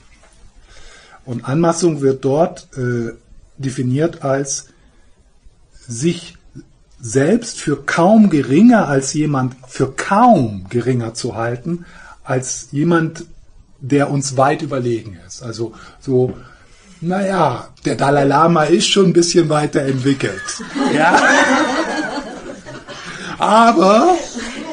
Und 1.23 1.45
Anmaßung 1.45 2.01
wird 2.01 2.25
dort 2.25 2.67
äh, 2.75 3.11
definiert 3.59 4.23
als 4.23 4.69
sich 5.87 6.33
selbst 7.05 7.59
für 7.59 7.83
kaum 7.83 8.29
geringer 8.29 8.87
als 8.87 9.13
jemand, 9.13 9.55
für 9.67 9.91
kaum 9.91 10.67
geringer 10.69 11.13
zu 11.13 11.35
halten, 11.35 11.85
als 12.23 12.69
jemand, 12.71 13.25
der 13.81 14.09
uns 14.09 14.37
weit 14.37 14.61
überlegen 14.61 15.19
ist. 15.27 15.43
Also 15.43 15.73
so, 15.99 16.33
naja, 17.01 17.67
der 17.83 17.95
Dalai 17.95 18.23
Lama 18.23 18.63
ist 18.63 18.87
schon 18.87 19.07
ein 19.07 19.13
bisschen 19.13 19.49
weiterentwickelt. 19.49 20.41
Ja. 20.93 21.21
Aber 23.39 24.15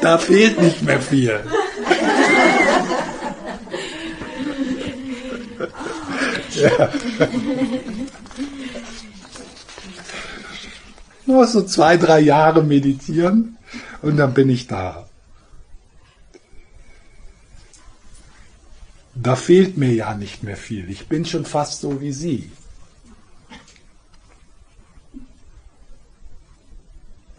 da 0.01 0.17
fehlt 0.17 0.61
nicht 0.61 0.81
mehr 0.83 1.01
viel. 1.01 1.37
Ja. 6.53 6.89
Nur 11.31 11.47
so 11.47 11.61
zwei, 11.61 11.95
drei 11.95 12.19
Jahre 12.19 12.61
meditieren 12.61 13.57
und 14.01 14.17
dann 14.17 14.33
bin 14.33 14.49
ich 14.49 14.67
da. 14.67 15.07
Da 19.15 19.37
fehlt 19.37 19.77
mir 19.77 19.93
ja 19.93 20.13
nicht 20.13 20.43
mehr 20.43 20.57
viel. 20.57 20.89
Ich 20.89 21.07
bin 21.07 21.25
schon 21.25 21.45
fast 21.45 21.79
so 21.79 22.01
wie 22.01 22.11
Sie. 22.11 22.51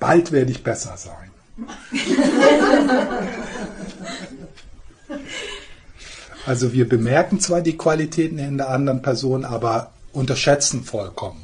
Bald 0.01 0.33
werde 0.33 0.53
ich 0.53 0.65
besser 0.65 0.97
sein. 0.97 1.31
Also 6.47 6.73
wir 6.73 6.89
bemerken 6.89 7.41
zwar 7.41 7.61
die 7.61 7.77
Qualitäten 7.77 8.39
in 8.39 8.57
der 8.57 8.71
anderen 8.71 9.03
Person, 9.03 9.45
aber 9.45 9.93
unterschätzen 10.13 10.83
vollkommen 10.83 11.42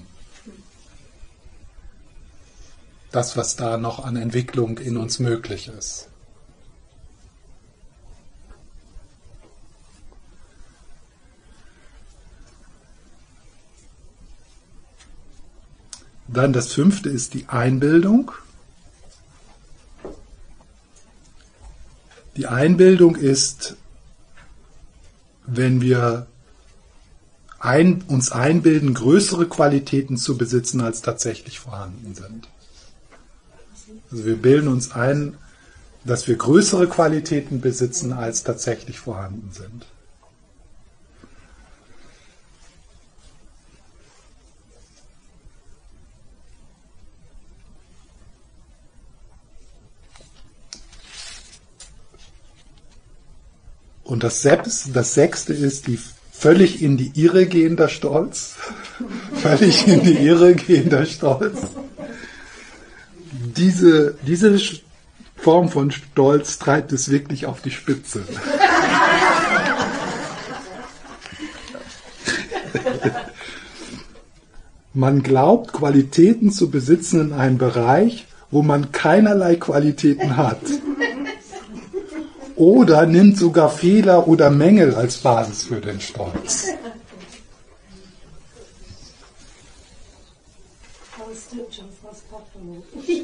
das, 3.11 3.37
was 3.37 3.57
da 3.57 3.77
noch 3.77 4.05
an 4.05 4.17
Entwicklung 4.17 4.79
in 4.79 4.97
uns 4.97 5.19
möglich 5.19 5.69
ist. 5.69 6.09
Dann 16.29 16.53
das 16.53 16.73
fünfte 16.73 17.09
ist 17.09 17.33
die 17.33 17.49
Einbildung. 17.49 18.33
Die 22.37 22.47
Einbildung 22.47 23.17
ist, 23.17 23.77
wenn 25.47 25.81
wir 25.81 26.27
ein, 27.59 28.03
uns 28.03 28.31
einbilden, 28.31 28.95
größere 28.95 29.49
Qualitäten 29.49 30.19
zu 30.19 30.37
besitzen, 30.37 30.83
als 30.83 31.01
tatsächlich 31.03 31.59
vorhanden 31.59 32.15
sind. 32.15 32.49
Also 34.11 34.25
wir 34.25 34.37
bilden 34.37 34.69
uns 34.69 34.93
ein, 34.93 35.37
dass 36.05 36.29
wir 36.29 36.37
größere 36.37 36.89
Qualitäten 36.89 37.61
besitzen, 37.61 38.13
als 38.13 38.43
tatsächlich 38.43 38.99
vorhanden 38.99 39.51
sind. 39.53 39.87
Und 54.05 54.23
das, 54.23 54.41
Sechste, 54.41 54.91
das 54.93 55.13
Sechste 55.13 55.53
ist 55.53 55.87
die 55.87 55.99
völlig 56.33 56.81
in 56.81 56.97
die 56.97 57.13
Irre 57.15 57.47
gehender 57.47 57.91
Stolz. 57.91 58.55
völlig 59.35 59.87
in 59.87 60.03
die 60.03 60.15
Irre 60.15 60.55
gehender 60.55 61.05
Stolz 61.05 61.59
diese, 63.33 64.17
diese 64.23 64.59
Form 65.37 65.69
von 65.69 65.91
Stolz 65.91 66.59
treibt 66.59 66.93
es 66.93 67.11
wirklich 67.11 67.47
auf 67.47 67.61
die 67.63 67.71
Spitze. 67.71 68.23
man 74.95 75.23
glaubt, 75.23 75.73
Qualitäten 75.73 76.51
zu 76.51 76.71
besitzen 76.71 77.21
in 77.21 77.33
einem 77.33 77.59
Bereich, 77.59 78.27
wo 78.51 78.63
man 78.63 78.93
keinerlei 78.93 79.57
Qualitäten 79.57 80.37
hat. 80.37 80.61
Oder 82.57 83.07
nimmt 83.07 83.39
sogar 83.39 83.71
Fehler 83.71 84.27
oder 84.27 84.51
Mängel 84.51 84.95
als 84.95 85.19
Basis 85.19 85.63
für 85.63 85.81
den 85.81 86.01
Stolz. 86.01 86.69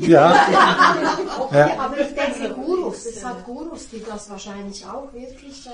Ja. 0.01 0.49
ja. 1.53 1.79
Aber 1.79 1.99
ich 2.01 2.15
denke, 2.15 2.55
Gurus, 2.55 3.07
es 3.07 3.25
hat 3.25 3.45
Gurus, 3.45 3.89
die 3.89 4.03
das 4.03 4.31
wahrscheinlich 4.31 4.85
auch 4.87 5.13
wirklich 5.13 5.67
äh, 5.67 5.71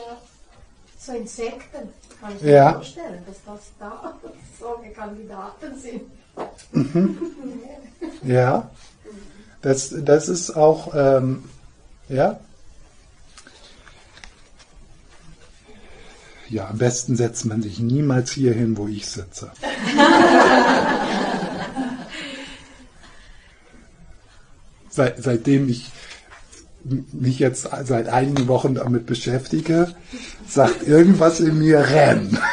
so 0.98 1.12
Insekten, 1.12 1.88
kann 2.20 2.36
ich 2.36 2.42
mir 2.42 2.52
ja. 2.52 2.72
vorstellen, 2.74 3.24
dass 3.26 3.36
das 3.46 3.60
da 3.78 4.14
so 4.60 4.78
Kandidaten 4.94 5.78
sind. 5.78 6.02
Mhm. 6.72 7.18
Ja, 8.22 8.70
das, 9.60 9.94
das 9.94 10.28
ist 10.28 10.56
auch, 10.56 10.94
ähm, 10.94 11.44
ja. 12.08 12.40
Ja, 16.48 16.68
am 16.68 16.78
besten 16.78 17.14
setzt 17.16 17.44
man 17.44 17.62
sich 17.62 17.78
niemals 17.78 18.32
hier 18.32 18.54
hin, 18.54 18.76
wo 18.76 18.88
ich 18.88 19.06
sitze. 19.06 19.52
Seit, 25.00 25.22
seitdem 25.22 25.70
ich 25.70 25.86
mich 27.10 27.38
jetzt 27.38 27.70
seit 27.84 28.10
einigen 28.10 28.48
Wochen 28.48 28.74
damit 28.74 29.06
beschäftige, 29.06 29.94
sagt 30.46 30.86
irgendwas 30.86 31.40
in 31.40 31.58
mir 31.58 31.78
renn. 31.78 32.36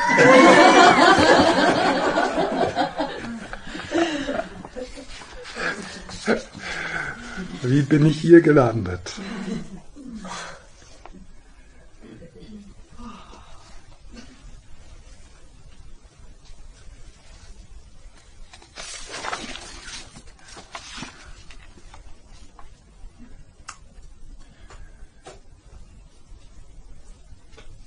Wie 7.63 7.81
bin 7.81 8.05
ich 8.05 8.21
hier 8.21 8.39
gelandet? 8.39 9.15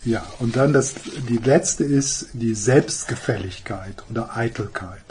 Ja, 0.05 0.27
und 0.39 0.57
dann 0.57 0.73
das, 0.73 0.95
die 1.29 1.37
letzte 1.37 1.85
ist 1.85 2.29
die 2.33 2.55
Selbstgefälligkeit 2.55 4.03
oder 4.09 4.35
Eitelkeit. 4.35 5.05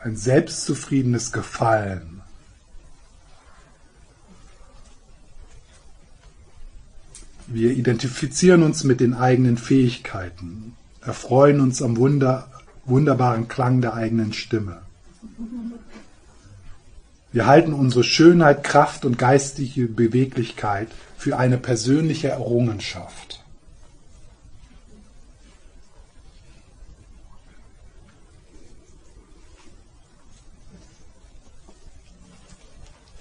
Ein 0.00 0.16
selbstzufriedenes 0.16 1.30
Gefallen. 1.30 2.22
Wir 7.46 7.70
identifizieren 7.70 8.64
uns 8.64 8.82
mit 8.82 8.98
den 8.98 9.14
eigenen 9.14 9.58
Fähigkeiten, 9.58 10.74
erfreuen 11.02 11.60
uns 11.60 11.82
am 11.82 11.96
Wunder, 11.98 12.50
wunderbaren 12.84 13.46
Klang 13.46 13.80
der 13.80 13.94
eigenen 13.94 14.32
Stimme. 14.32 14.82
Wir 17.32 17.46
halten 17.46 17.72
unsere 17.72 18.04
Schönheit, 18.04 18.62
Kraft 18.62 19.04
und 19.04 19.18
geistige 19.18 19.86
Beweglichkeit 19.86 20.88
für 21.16 21.38
eine 21.38 21.56
persönliche 21.56 22.28
Errungenschaft. 22.28 23.42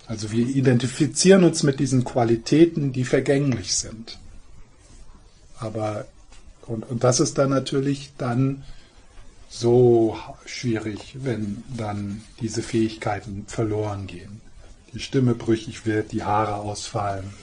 Also 0.07 0.33
wir 0.33 0.45
identifizieren 0.45 1.45
uns 1.45 1.63
mit 1.63 1.79
diesen 1.79 2.03
Qualitäten, 2.03 2.91
die 2.91 3.05
vergänglich 3.05 3.75
sind. 3.75 4.19
Aber 5.57 6.05
und, 6.67 6.89
und 6.89 7.03
das 7.03 7.21
ist 7.21 7.37
dann 7.37 7.49
natürlich 7.49 8.11
dann 8.17 8.63
so 9.51 10.17
schwierig, 10.45 11.17
wenn 11.19 11.63
dann 11.75 12.23
diese 12.39 12.63
Fähigkeiten 12.63 13.45
verloren 13.47 14.07
gehen. 14.07 14.41
Die 14.93 14.99
Stimme 14.99 15.35
brüchig 15.35 15.85
wird, 15.85 16.13
die 16.13 16.23
Haare 16.23 16.55
ausfallen, 16.55 17.33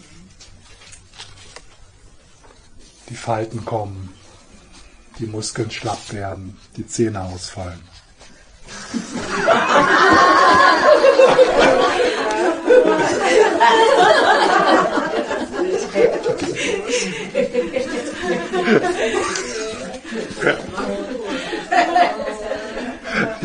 die 3.10 3.14
Falten 3.14 3.64
kommen, 3.64 4.12
die 5.18 5.26
Muskeln 5.26 5.70
schlapp 5.70 6.12
werden, 6.12 6.56
die 6.76 6.86
Zähne 6.86 7.22
ausfallen. 7.22 7.80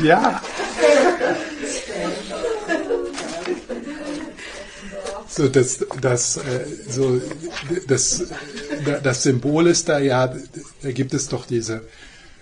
Ja. 0.03 0.41
So, 5.29 5.47
das, 5.47 5.85
das, 6.01 6.37
äh, 6.37 6.65
so, 6.89 7.21
das, 7.87 8.25
das 9.01 9.23
Symbol 9.23 9.67
ist 9.67 9.89
da 9.89 9.97
ja, 9.99 10.35
da 10.81 10.91
gibt 10.91 11.13
es 11.13 11.29
doch 11.29 11.47
diese 11.47 11.81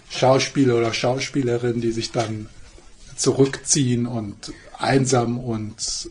Schauspieler 0.10 0.76
oder 0.76 0.94
Schauspielerinnen, 0.94 1.80
die 1.80 1.92
sich 1.92 2.12
dann 2.12 2.50
zurückziehen 3.16 4.08
und 4.08 4.52
einsam 4.78 5.38
und 5.40 6.10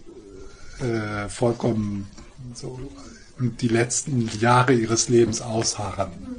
äh, 0.79 1.29
vollkommen 1.29 2.09
so 2.55 2.79
die 3.39 3.69
letzten 3.69 4.31
Jahre 4.39 4.73
ihres 4.73 5.09
Lebens 5.09 5.43
ausharren. 5.43 6.30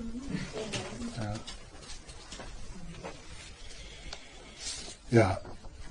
Ja, 5.12 5.42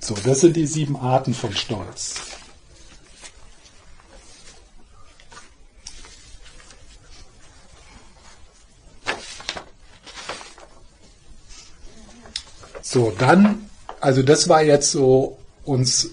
so, 0.00 0.14
das 0.24 0.40
sind 0.40 0.56
die 0.56 0.66
sieben 0.66 0.96
Arten 0.96 1.34
von 1.34 1.54
Stolz. 1.54 2.22
So, 12.80 13.12
dann, 13.18 13.68
also 14.00 14.22
das 14.22 14.48
war 14.48 14.62
jetzt 14.62 14.90
so, 14.90 15.38
uns 15.64 16.10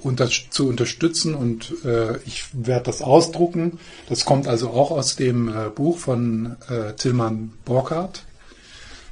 unter, 0.00 0.28
zu 0.28 0.68
unterstützen 0.68 1.34
und 1.34 1.74
äh, 1.84 2.18
ich 2.18 2.44
werde 2.52 2.84
das 2.84 3.02
ausdrucken. 3.02 3.80
Das 4.08 4.24
kommt 4.24 4.46
also 4.46 4.70
auch 4.70 4.92
aus 4.92 5.16
dem 5.16 5.48
äh, 5.48 5.70
Buch 5.70 5.98
von 5.98 6.56
äh, 6.68 6.94
Tillmann 6.94 7.52
Borkhardt, 7.64 8.24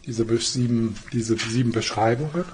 diese 0.06 0.24
diese 0.24 1.36
sieben 1.36 1.72
Beschreibungen. 1.72 2.44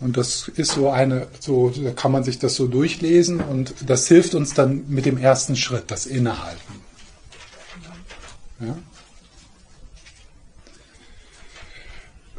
Und 0.00 0.16
das 0.16 0.48
ist 0.48 0.72
so 0.72 0.90
eine, 0.90 1.28
so 1.40 1.70
da 1.70 1.92
kann 1.92 2.10
man 2.10 2.24
sich 2.24 2.38
das 2.38 2.54
so 2.54 2.66
durchlesen 2.66 3.40
und 3.40 3.74
das 3.86 4.08
hilft 4.08 4.34
uns 4.34 4.54
dann 4.54 4.84
mit 4.88 5.04
dem 5.04 5.18
ersten 5.18 5.56
Schritt, 5.56 5.90
das 5.90 6.06
Innehalten. 6.06 6.80
Ja? 8.60 8.78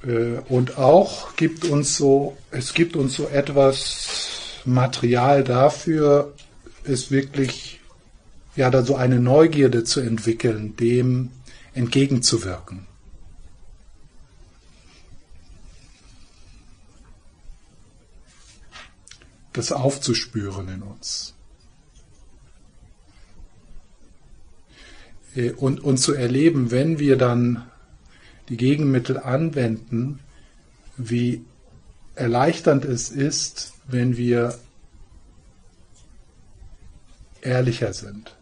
Äh, 0.08 0.40
und 0.50 0.78
auch 0.78 1.36
gibt 1.36 1.66
uns 1.66 1.98
so, 1.98 2.36
es 2.50 2.74
gibt 2.74 2.96
uns 2.96 3.14
so 3.14 3.28
etwas 3.28 4.62
Material 4.66 5.44
dafür, 5.44 6.34
ist 6.84 7.12
wirklich, 7.12 7.80
ja, 8.56 8.70
da 8.70 8.84
so 8.84 8.96
eine 8.96 9.20
Neugierde 9.20 9.84
zu 9.84 10.00
entwickeln, 10.00 10.76
dem 10.78 11.30
entgegenzuwirken. 11.74 12.88
Das 19.54 19.72
aufzuspüren 19.72 20.68
in 20.70 20.82
uns. 20.82 21.34
Äh, 25.36 25.52
und, 25.52 25.82
und 25.82 25.98
zu 25.98 26.14
erleben, 26.14 26.72
wenn 26.72 27.00
wir 27.00 27.18
dann 27.18 27.70
die 28.50 28.58
Gegenmittel 28.58 29.18
anwenden, 29.18 30.20
wie 30.98 31.46
erleichternd 32.16 32.86
es 32.86 33.10
ist, 33.10 33.74
wenn 33.88 34.18
wir 34.18 34.58
ehrlicher 37.42 37.94
sind, 37.94 38.36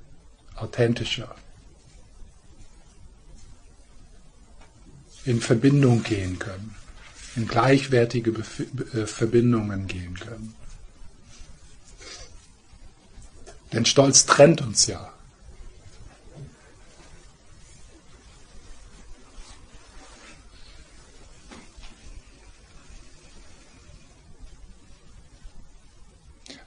authentischer, 0.56 1.36
in 5.26 5.42
Verbindung 5.42 6.04
gehen 6.04 6.40
können, 6.40 6.76
in 7.36 7.48
gleichwertige 7.48 8.32
äh, 8.32 9.06
Verbindungen 9.06 9.88
gehen 9.88 10.16
können. 10.16 10.56
Denn 13.72 13.86
Stolz 13.86 14.26
trennt 14.26 14.62
uns 14.62 14.88
ja. 14.88 15.14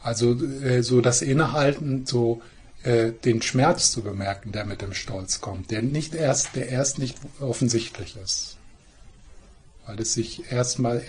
Also 0.03 0.34
äh, 0.34 0.82
so 0.82 1.00
das 1.00 1.22
Innehalten, 1.22 2.07
so 2.07 2.42
äh, 2.82 3.12
den 3.12 3.40
Schmerz 3.40 3.92
zu 3.92 4.03
bemerken, 4.03 4.53
der 4.53 4.64
mit 4.64 4.82
dem 4.82 4.94
Stolz 4.94 5.40
kommt, 5.40 5.70
der 5.70 5.82
nicht 5.82 6.14
erst, 6.14 6.57
der 6.57 6.68
erst 6.68 6.98
nicht 6.98 7.16
offensichtlich 7.40 8.16
ist, 8.16 8.57
weil 9.86 10.00
es 10.00 10.14
sich 10.14 10.50
erstmal 10.50 11.05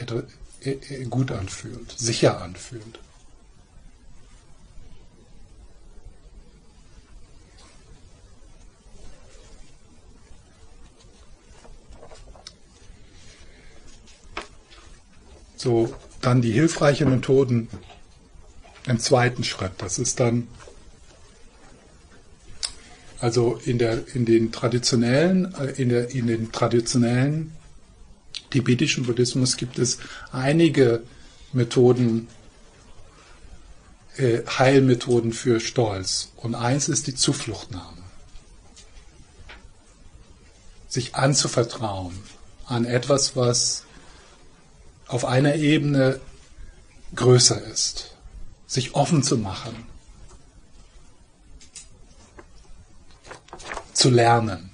äh, 0.63 1.05
gut 1.05 1.31
anfühlt, 1.31 1.91
sicher 1.97 2.41
anfühlt. 2.41 2.99
So, 15.63 15.95
dann 16.19 16.41
die 16.41 16.51
hilfreichen 16.51 17.09
Methoden 17.09 17.69
im 18.85 18.99
zweiten 18.99 19.45
Schritt. 19.45 19.71
Das 19.77 19.97
ist 19.97 20.19
dann 20.19 20.49
also 23.21 23.57
in, 23.63 23.77
der, 23.77 24.13
in 24.13 24.25
den 24.25 24.51
traditionellen, 24.51 25.55
äh, 25.55 25.81
in, 25.81 25.87
der, 25.87 26.09
in 26.09 26.27
den 26.27 26.51
traditionellen 26.51 27.53
tibetischen 28.49 29.05
Buddhismus 29.05 29.55
gibt 29.55 29.79
es 29.79 29.99
einige 30.33 31.03
Methoden, 31.53 32.27
äh, 34.17 34.39
Heilmethoden 34.45 35.31
für 35.31 35.61
Stolz. 35.61 36.33
Und 36.35 36.55
eins 36.55 36.89
ist 36.89 37.07
die 37.07 37.15
Zufluchtnahme. 37.15 38.03
Sich 40.89 41.15
anzuvertrauen 41.15 42.15
an 42.65 42.83
etwas, 42.83 43.37
was 43.37 43.85
auf 45.13 45.25
einer 45.25 45.55
Ebene 45.55 46.19
größer 47.13 47.61
ist. 47.61 48.15
Sich 48.65 48.95
offen 48.95 49.21
zu 49.21 49.37
machen. 49.37 49.85
Zu 53.93 54.09
lernen. 54.09 54.71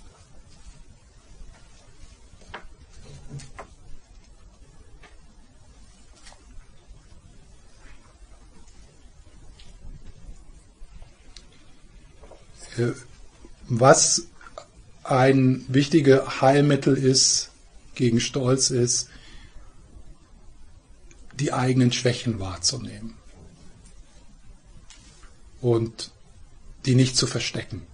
was 13.68 14.28
ein 15.04 15.66
wichtiges 15.68 16.40
Heilmittel 16.40 16.98
ist 16.98 17.50
gegen 17.94 18.22
Stolz 18.22 18.70
ist, 18.70 19.10
die 21.40 21.54
eigenen 21.54 21.92
Schwächen 21.92 22.40
wahrzunehmen 22.40 23.16
und 25.62 26.12
die 26.86 26.96
nicht 26.96 27.18
zu 27.18 27.28
verstecken, 27.28 27.86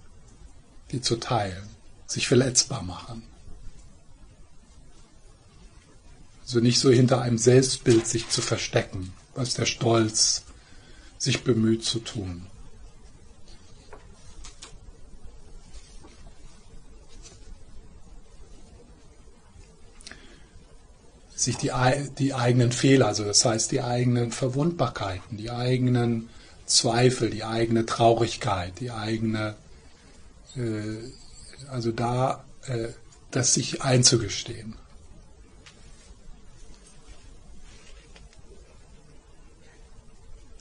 die 0.92 1.00
zu 1.00 1.16
teilen, 1.16 1.68
sich 2.06 2.28
verletzbar 2.28 2.82
machen. 2.82 3.22
Also 6.42 6.60
nicht 6.60 6.78
so 6.78 6.90
hinter 6.90 7.20
einem 7.22 7.38
Selbstbild 7.38 8.06
sich 8.06 8.28
zu 8.28 8.40
verstecken, 8.40 9.12
was 9.34 9.54
der 9.54 9.66
Stolz 9.66 10.44
sich 11.18 11.42
bemüht 11.42 11.84
zu 11.84 11.98
tun. 11.98 12.46
Sich 21.36 21.58
die, 21.58 21.70
die 22.18 22.34
eigenen 22.34 22.72
Fehler, 22.72 23.08
also 23.08 23.22
das 23.24 23.44
heißt 23.44 23.70
die 23.70 23.82
eigenen 23.82 24.32
Verwundbarkeiten, 24.32 25.36
die 25.36 25.50
eigenen 25.50 26.30
Zweifel, 26.64 27.28
die 27.30 27.44
eigene 27.44 27.84
Traurigkeit, 27.84 28.72
die 28.80 28.90
eigene, 28.90 29.54
äh, 30.56 30.96
also 31.70 31.92
da, 31.92 32.44
äh, 32.66 32.88
das 33.30 33.52
sich 33.52 33.82
einzugestehen. 33.82 34.76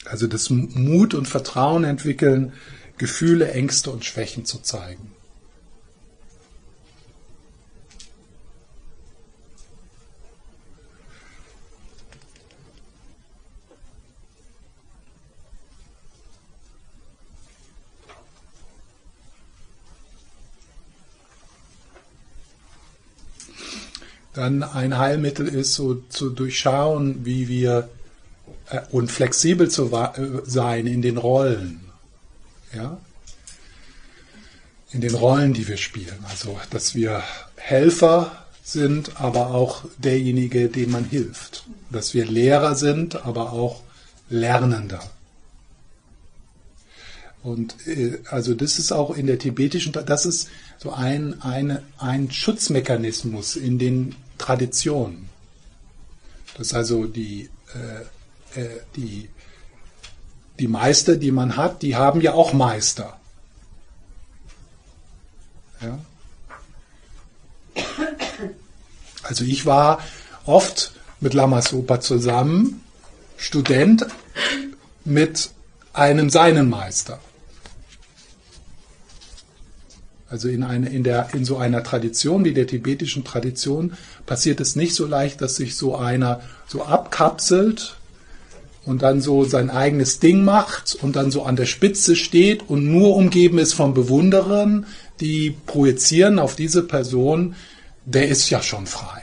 Also 0.04 0.28
das 0.28 0.50
Mut 0.50 1.14
und 1.14 1.28
Vertrauen 1.28 1.86
entwickeln, 1.86 2.54
Gefühle, 2.98 3.52
Ängste 3.52 3.92
und 3.92 4.04
Schwächen 4.04 4.46
zu 4.46 4.60
zeigen. 4.60 5.15
Dann 24.36 24.64
ein 24.64 24.98
Heilmittel 24.98 25.48
ist, 25.48 25.74
so 25.74 25.96
zu 26.10 26.30
durchschauen, 26.30 27.26
wie 27.26 27.48
wir 27.48 27.90
äh, 28.70 28.82
und 28.92 29.12
flexibel 29.12 29.70
zu 29.70 29.92
äh, 29.92 30.42
sein 30.46 30.88
in 30.88 31.02
den 31.02 31.18
Rollen. 31.18 31.82
Ja? 32.74 32.98
In 34.92 35.02
den 35.02 35.16
Rollen, 35.16 35.54
die 35.54 35.68
wir 35.68 35.78
spielen. 35.78 36.24
Also, 36.30 36.60
dass 36.70 36.96
wir 36.96 37.24
Helfer 37.56 38.46
sind, 38.64 39.22
aber 39.22 39.48
auch 39.52 39.86
derjenige, 39.98 40.70
dem 40.70 40.92
man 40.92 41.06
hilft. 41.06 41.66
Dass 41.90 42.14
wir 42.14 42.26
Lehrer 42.26 42.76
sind, 42.76 43.26
aber 43.26 43.54
auch 43.54 43.82
Lernender. 44.30 45.02
Und 47.44 47.76
äh, 47.88 48.20
also 48.30 48.54
das 48.56 48.80
ist 48.80 48.92
auch 48.92 49.16
in 49.16 49.28
der 49.28 49.38
tibetischen, 49.38 49.94
das 49.94 50.26
ist 50.26 50.50
so 50.78 50.92
ein, 50.92 51.42
eine, 51.42 51.84
ein 52.00 52.32
Schutzmechanismus 52.32 53.56
in 53.56 53.78
den 53.78 54.16
Tradition. 54.38 55.30
Das 56.58 56.68
ist 56.68 56.74
also 56.74 57.06
die, 57.06 57.50
äh, 57.74 58.60
äh, 58.60 58.82
die, 58.96 59.30
die 60.60 60.68
Meister, 60.68 61.18
die 61.18 61.32
man 61.32 61.58
hat, 61.58 61.82
die 61.82 61.96
haben 61.96 62.22
ja 62.22 62.34
auch 62.34 62.54
Meister. 62.54 63.20
Ja? 65.82 66.00
Also 69.24 69.44
ich 69.44 69.66
war 69.66 70.00
oft 70.46 70.94
mit 71.20 71.34
Lama 71.34 71.62
Sopa 71.62 72.00
zusammen, 72.00 72.84
Student 73.38 74.06
mit 75.04 75.50
einem 75.94 76.30
seinen 76.30 76.70
Meister. 76.70 77.20
Also 80.36 80.50
in, 80.50 80.64
eine, 80.64 80.90
in, 80.90 81.06
der, 81.06 81.30
in 81.34 81.46
so 81.46 81.56
einer 81.56 81.82
Tradition 81.82 82.44
wie 82.44 82.54
der 82.54 82.68
tibetischen 82.68 83.24
Tradition 83.24 83.94
passiert 84.26 84.60
es 84.60 84.76
nicht 84.76 84.94
so 84.94 85.06
leicht, 85.06 85.40
dass 85.40 85.56
sich 85.56 85.78
so 85.78 85.96
einer 85.96 86.42
so 86.68 86.84
abkapselt 86.84 87.96
und 88.86 89.02
dann 89.02 89.22
so 89.22 89.46
sein 89.46 89.70
eigenes 89.70 90.20
Ding 90.20 90.44
macht 90.44 90.94
und 91.02 91.16
dann 91.16 91.32
so 91.32 91.44
an 91.44 91.56
der 91.56 91.68
Spitze 91.68 92.18
steht 92.18 92.70
und 92.70 92.92
nur 92.92 93.16
umgeben 93.16 93.60
ist 93.60 93.72
von 93.72 93.94
Bewunderern, 93.94 94.88
die 95.22 95.56
projizieren 95.68 96.38
auf 96.38 96.58
diese 96.58 96.84
Person, 96.84 97.56
der 98.04 98.28
ist 98.28 98.50
ja 98.50 98.62
schon 98.62 98.88
frei. 98.88 99.22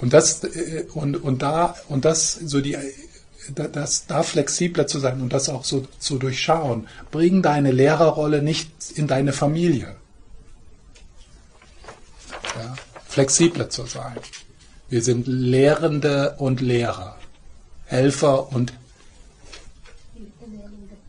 Und 0.00 0.12
das, 0.12 0.42
äh, 0.42 0.86
und, 0.92 1.22
und 1.22 1.42
da, 1.42 1.76
und 1.88 2.04
das, 2.04 2.32
so 2.32 2.60
die 2.60 2.76
das, 3.52 4.06
da 4.06 4.22
flexibler 4.22 4.86
zu 4.86 4.98
sein 4.98 5.20
und 5.20 5.32
das 5.32 5.48
auch 5.48 5.64
so 5.64 5.86
zu 5.98 6.18
durchschauen. 6.18 6.88
Bring 7.10 7.42
deine 7.42 7.72
Lehrerrolle 7.72 8.42
nicht 8.42 8.70
in 8.94 9.06
deine 9.06 9.32
Familie. 9.32 9.96
Ja, 12.56 12.74
flexibler 13.06 13.70
zu 13.70 13.86
sein. 13.86 14.16
Wir 14.88 15.02
sind 15.02 15.26
Lehrende 15.26 16.36
und 16.38 16.60
Lehrer, 16.60 17.16
Helfer 17.86 18.52
und 18.52 18.72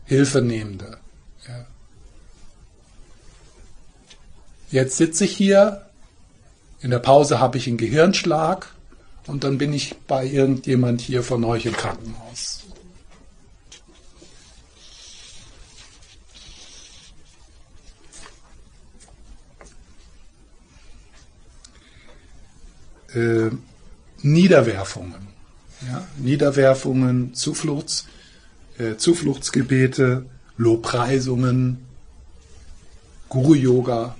Hilfenehmende. 0.04 0.98
Ja. 1.48 1.66
Jetzt 4.70 4.96
sitze 4.96 5.24
ich 5.24 5.36
hier, 5.36 5.86
in 6.80 6.90
der 6.90 6.98
Pause 6.98 7.40
habe 7.40 7.58
ich 7.58 7.66
einen 7.66 7.76
Gehirnschlag 7.76 8.75
und 9.26 9.44
dann 9.44 9.58
bin 9.58 9.72
ich 9.72 9.96
bei 10.06 10.26
irgendjemand 10.26 11.00
hier 11.00 11.22
von 11.22 11.44
euch 11.44 11.66
im 11.66 11.76
Krankenhaus. 11.76 12.64
Äh, 23.14 23.50
Niederwerfungen. 24.22 25.28
Ja? 25.86 26.06
Niederwerfungen, 26.18 27.34
Zufluchts, 27.34 28.06
äh, 28.78 28.96
Zufluchtsgebete, 28.96 30.26
Lobpreisungen, 30.56 31.86
Guru-Yoga, 33.28 34.16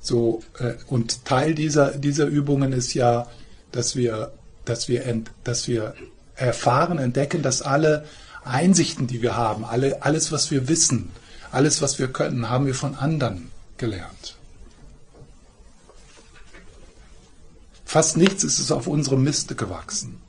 So, 0.00 0.42
äh, 0.58 0.74
und 0.86 1.24
Teil 1.24 1.54
dieser, 1.54 1.92
dieser 1.98 2.26
Übungen 2.26 2.72
ist 2.72 2.94
ja, 2.94 3.26
dass 3.72 3.96
wir, 3.96 4.32
dass 4.64 4.88
wir, 4.88 5.04
ent, 5.04 5.30
dass 5.44 5.68
wir 5.68 5.94
erfahren, 6.34 6.98
entdecken, 6.98 7.42
dass 7.42 7.62
alle 7.62 8.06
Einsichten, 8.44 9.06
die 9.06 9.22
wir 9.22 9.36
haben, 9.36 9.64
alle, 9.64 10.02
alles, 10.02 10.32
was 10.32 10.50
wir 10.50 10.68
wissen, 10.68 11.10
alles, 11.52 11.82
was 11.82 11.98
wir 11.98 12.08
können, 12.08 12.48
haben 12.48 12.66
wir 12.66 12.74
von 12.74 12.94
anderen 12.94 13.50
gelernt. 13.76 14.36
Fast 17.84 18.16
nichts 18.16 18.44
ist 18.44 18.60
es 18.60 18.70
auf 18.70 18.86
unserem 18.86 19.24
Miste 19.24 19.54
gewachsen. 19.54 20.20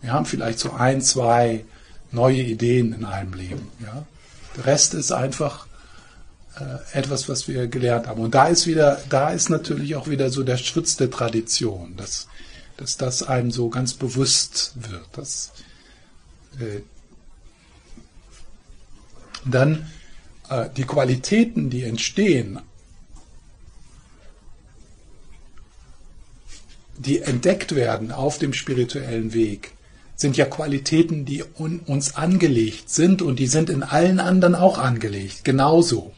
Wir 0.00 0.12
haben 0.12 0.26
vielleicht 0.26 0.58
so 0.58 0.72
ein, 0.72 1.00
zwei 1.00 1.64
neue 2.10 2.42
Ideen 2.42 2.92
in 2.92 3.04
einem 3.04 3.34
Leben. 3.34 3.68
Ja? 3.80 4.04
Der 4.56 4.66
Rest 4.66 4.94
ist 4.94 5.12
einfach 5.12 5.66
etwas, 6.92 7.28
was 7.28 7.48
wir 7.48 7.66
gelernt 7.66 8.06
haben. 8.06 8.20
Und 8.20 8.34
da 8.34 8.46
ist 8.46 8.66
wieder, 8.66 9.00
da 9.08 9.30
ist 9.30 9.48
natürlich 9.48 9.96
auch 9.96 10.08
wieder 10.08 10.30
so 10.30 10.42
der 10.42 10.58
Schutz 10.58 10.96
der 10.96 11.10
Tradition, 11.10 11.96
dass, 11.96 12.28
dass 12.76 12.96
das 12.96 13.22
einem 13.22 13.50
so 13.50 13.68
ganz 13.70 13.94
bewusst 13.94 14.72
wird, 14.76 15.06
dass 15.12 15.52
äh, 16.60 16.80
dann 19.44 19.90
äh, 20.50 20.68
die 20.76 20.84
Qualitäten, 20.84 21.70
die 21.70 21.84
entstehen, 21.84 22.60
die 26.98 27.20
entdeckt 27.20 27.74
werden 27.74 28.12
auf 28.12 28.38
dem 28.38 28.52
spirituellen 28.52 29.32
Weg, 29.32 29.72
sind 30.14 30.36
ja 30.36 30.44
Qualitäten, 30.44 31.24
die 31.24 31.42
un 31.58 31.80
uns 31.80 32.14
angelegt 32.14 32.90
sind 32.90 33.22
und 33.22 33.38
die 33.38 33.46
sind 33.46 33.70
in 33.70 33.82
allen 33.82 34.20
anderen 34.20 34.54
auch 34.54 34.78
angelegt, 34.78 35.44
genauso. 35.44 36.12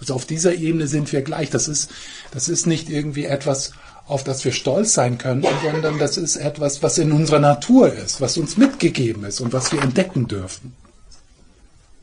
Also 0.00 0.14
auf 0.14 0.24
dieser 0.24 0.54
Ebene 0.54 0.86
sind 0.86 1.12
wir 1.12 1.22
gleich. 1.22 1.50
Das 1.50 1.68
ist, 1.68 1.90
das 2.32 2.48
ist 2.48 2.66
nicht 2.66 2.88
irgendwie 2.88 3.26
etwas, 3.26 3.72
auf 4.06 4.24
das 4.24 4.44
wir 4.44 4.52
stolz 4.52 4.94
sein 4.94 5.18
können, 5.18 5.46
sondern 5.62 5.98
das 5.98 6.16
ist 6.16 6.36
etwas, 6.36 6.82
was 6.82 6.98
in 6.98 7.12
unserer 7.12 7.38
Natur 7.38 7.92
ist, 7.92 8.20
was 8.20 8.36
uns 8.38 8.56
mitgegeben 8.56 9.24
ist 9.24 9.40
und 9.40 9.52
was 9.52 9.70
wir 9.72 9.82
entdecken 9.82 10.26
dürfen. 10.26 10.74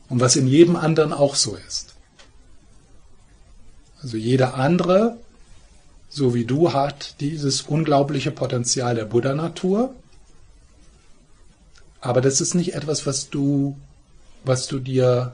Und 0.08 0.20
was 0.20 0.36
in 0.36 0.46
jedem 0.46 0.76
anderen 0.76 1.12
auch 1.12 1.34
so 1.34 1.56
ist. 1.56 1.96
Also 4.00 4.16
jeder 4.16 4.54
andere, 4.54 5.18
so 6.08 6.34
wie 6.34 6.44
du, 6.44 6.72
hat 6.72 7.16
dieses 7.20 7.62
unglaubliche 7.62 8.30
Potenzial 8.30 8.94
der 8.94 9.04
Buddha-Natur. 9.04 9.92
Aber 12.00 12.20
das 12.20 12.40
ist 12.40 12.54
nicht 12.54 12.74
etwas, 12.74 13.06
was 13.06 13.28
du, 13.28 13.76
was 14.44 14.68
du 14.68 14.78
dir 14.78 15.32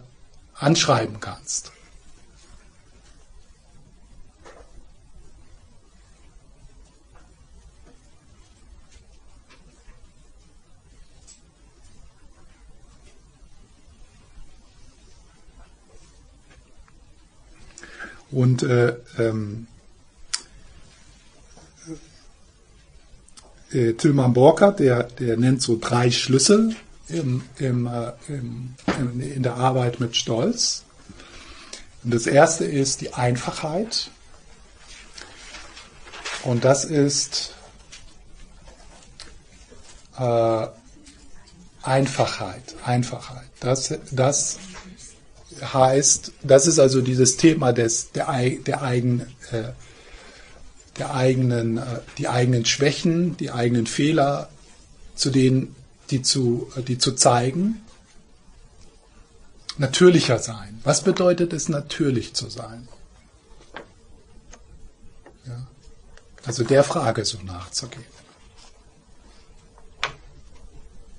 anschreiben 0.55 1.21
kannst. 1.21 1.74
Und 18.35 18.65
äh, 18.65 18.97
ähm, 19.17 19.69
äh, 23.71 23.93
Tilman 23.93 24.33
Borkert, 24.33 24.81
der, 24.81 25.05
der 25.05 25.37
nennt 25.37 25.63
so 25.63 25.79
drei 25.81 26.11
Schlüssel 26.11 26.75
im, 27.09 27.45
im, 27.59 27.87
äh, 27.87 28.11
im, 28.27 28.75
in 29.21 29.45
der 29.45 29.55
Arbeit 29.55 30.01
mit 30.01 30.17
Stolz. 30.17 30.83
Und 32.03 32.13
das 32.13 32.27
erste 32.27 32.65
ist 32.65 33.03
die 33.03 33.15
Einfachheit. 33.15 34.11
Und 36.43 36.65
das 36.65 36.85
ist 36.85 37.55
äh, 40.19 40.67
Einfachheit, 41.83 42.75
Einfachheit. 42.85 43.49
Das, 43.61 43.95
das 44.11 44.59
heißt, 45.73 46.33
das 46.43 46.67
ist 46.67 46.79
also 46.79 47.01
dieses 47.01 47.37
Thema 47.37 47.73
des, 47.73 48.13
der, 48.13 48.27
der, 48.67 48.83
eigen, 48.83 49.21
äh, 49.51 49.73
der 50.99 51.15
eigenen, 51.15 51.79
äh, 51.79 52.01
die 52.19 52.29
eigenen 52.29 52.65
Schwächen, 52.65 53.37
die 53.37 53.51
eigenen 53.51 53.87
Fehler, 53.87 54.49
zu 55.15 55.31
denen, 55.31 55.75
die 56.11 56.23
zu, 56.23 56.71
äh, 56.77 56.83
die 56.83 56.99
zu 56.99 57.13
zeigen. 57.13 57.81
Natürlicher 59.77 60.39
sein. 60.39 60.81
Was 60.85 61.03
bedeutet 61.03 61.53
es, 61.53 61.69
natürlich 61.69 62.35
zu 62.35 62.49
sein? 62.49 62.87
Ja. 65.47 65.67
Also 66.45 66.63
der 66.63 66.85
Frage 66.85 67.25
so 67.25 67.39
nachzugehen. 67.43 68.05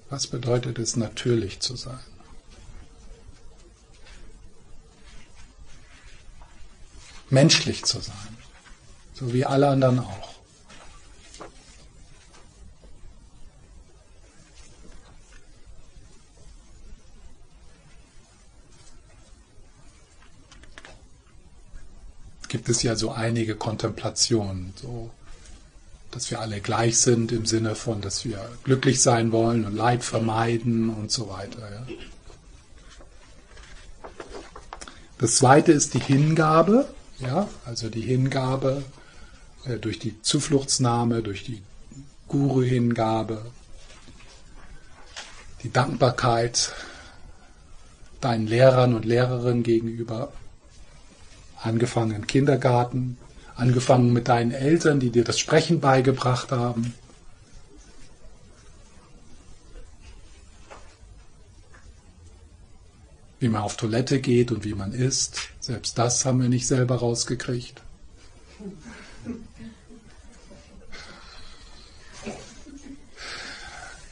Was 0.09 0.27
bedeutet 0.27 0.79
es, 0.79 0.95
natürlich 0.95 1.59
zu 1.59 1.75
sein? 1.75 1.99
Menschlich 7.30 7.84
zu 7.86 7.99
sein, 7.99 8.38
so 9.13 9.34
wie 9.34 9.45
alle 9.45 9.69
anderen 9.69 9.99
auch. 9.99 10.36
Gibt 22.47 22.69
es 22.69 22.84
ja 22.84 22.95
so 22.95 23.11
einige 23.11 23.55
Kontemplationen, 23.55 24.73
so 24.76 25.11
dass 26.15 26.32
wir 26.32 26.39
alle 26.39 26.61
gleich 26.61 26.97
sind 26.97 27.34
im 27.34 27.45
Sinne 27.45 27.76
von, 27.76 27.99
dass 27.99 28.23
wir 28.23 28.49
glücklich 28.63 29.01
sein 29.01 29.34
wollen 29.34 29.65
und 29.65 29.76
Leid 29.76 30.01
vermeiden 30.01 30.89
und 30.89 31.11
so 31.11 31.28
weiter. 31.28 31.59
Ja. 31.69 31.86
Das 35.17 35.36
zweite 35.36 35.73
ist 35.73 35.93
die 35.93 35.99
Hingabe. 35.99 36.88
Ja, 37.20 37.47
also 37.66 37.89
die 37.89 38.01
Hingabe 38.01 38.84
äh, 39.66 39.78
durch 39.78 39.99
die 39.99 40.22
Zufluchtsnahme, 40.22 41.22
durch 41.22 41.43
die 41.43 41.61
Guru-Hingabe, 42.28 43.45
die 45.63 45.72
Dankbarkeit 45.72 46.74
deinen 48.20 48.47
Lehrern 48.47 48.95
und 48.95 49.05
Lehrerinnen 49.05 49.63
gegenüber, 49.63 50.34
angefangen 51.61 52.16
im 52.16 52.28
Kindergarten, 52.28 53.18
angefangen 53.55 54.11
mit 54.11 54.28
deinen 54.28 54.51
Eltern, 54.51 54.99
die 54.99 55.11
dir 55.11 55.24
das 55.24 55.39
Sprechen 55.39 55.80
beigebracht 55.80 56.51
haben, 56.51 56.93
wie 63.39 63.49
man 63.49 63.61
auf 63.61 63.77
Toilette 63.77 64.19
geht 64.19 64.51
und 64.51 64.63
wie 64.63 64.73
man 64.73 64.93
isst. 64.93 65.49
Selbst 65.59 65.97
das 65.97 66.25
haben 66.25 66.41
wir 66.41 66.49
nicht 66.49 66.67
selber 66.67 66.95
rausgekriegt. 66.95 67.81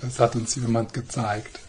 Das 0.02 0.20
hat 0.20 0.36
uns 0.36 0.56
jemand 0.56 0.94
gezeigt. 0.94 1.60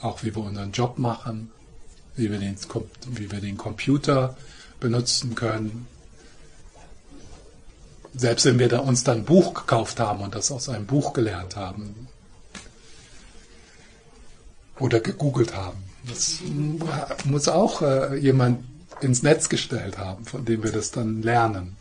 Auch 0.00 0.24
wie 0.24 0.34
wir 0.34 0.42
unseren 0.42 0.72
Job 0.72 0.98
machen, 0.98 1.52
wie 2.16 2.30
wir 2.30 2.38
den, 2.38 2.56
wie 3.10 3.30
wir 3.30 3.40
den 3.40 3.56
Computer 3.56 4.36
benutzen 4.80 5.34
können. 5.34 5.86
Selbst 8.14 8.46
wenn 8.46 8.58
wir 8.58 8.82
uns 8.82 9.04
dann 9.04 9.18
ein 9.18 9.24
Buch 9.24 9.54
gekauft 9.54 10.00
haben 10.00 10.22
und 10.22 10.34
das 10.34 10.50
aus 10.50 10.68
einem 10.68 10.86
Buch 10.86 11.12
gelernt 11.12 11.54
haben, 11.54 12.08
oder 14.80 15.00
gegoogelt 15.00 15.54
haben. 15.54 15.82
Das 16.08 16.40
muss 17.24 17.48
auch 17.48 17.82
äh, 17.82 18.16
jemand 18.16 18.64
ins 19.00 19.22
Netz 19.22 19.48
gestellt 19.48 19.98
haben, 19.98 20.24
von 20.24 20.44
dem 20.44 20.62
wir 20.62 20.72
das 20.72 20.90
dann 20.90 21.22
lernen. 21.22 21.76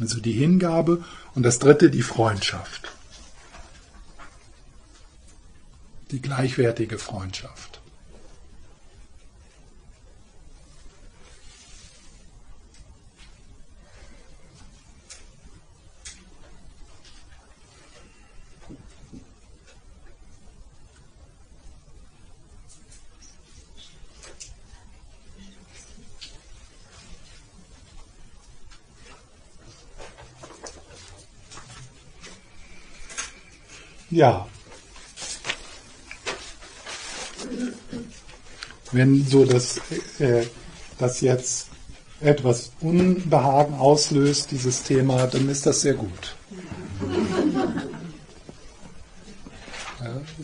Also 0.00 0.20
die 0.20 0.32
Hingabe 0.32 1.04
und 1.34 1.42
das 1.42 1.58
dritte 1.58 1.90
die 1.90 2.02
Freundschaft. 2.02 2.92
Die 6.10 6.22
gleichwertige 6.22 6.98
Freundschaft. 6.98 7.77
Ja. 34.10 34.46
Wenn 38.92 39.26
so 39.26 39.44
das, 39.44 39.80
äh, 40.18 40.46
das 40.98 41.20
jetzt 41.20 41.68
etwas 42.20 42.72
Unbehagen 42.80 43.74
auslöst, 43.74 44.50
dieses 44.50 44.82
Thema, 44.82 45.26
dann 45.26 45.48
ist 45.48 45.66
das 45.66 45.82
sehr 45.82 45.94
gut. 45.94 46.34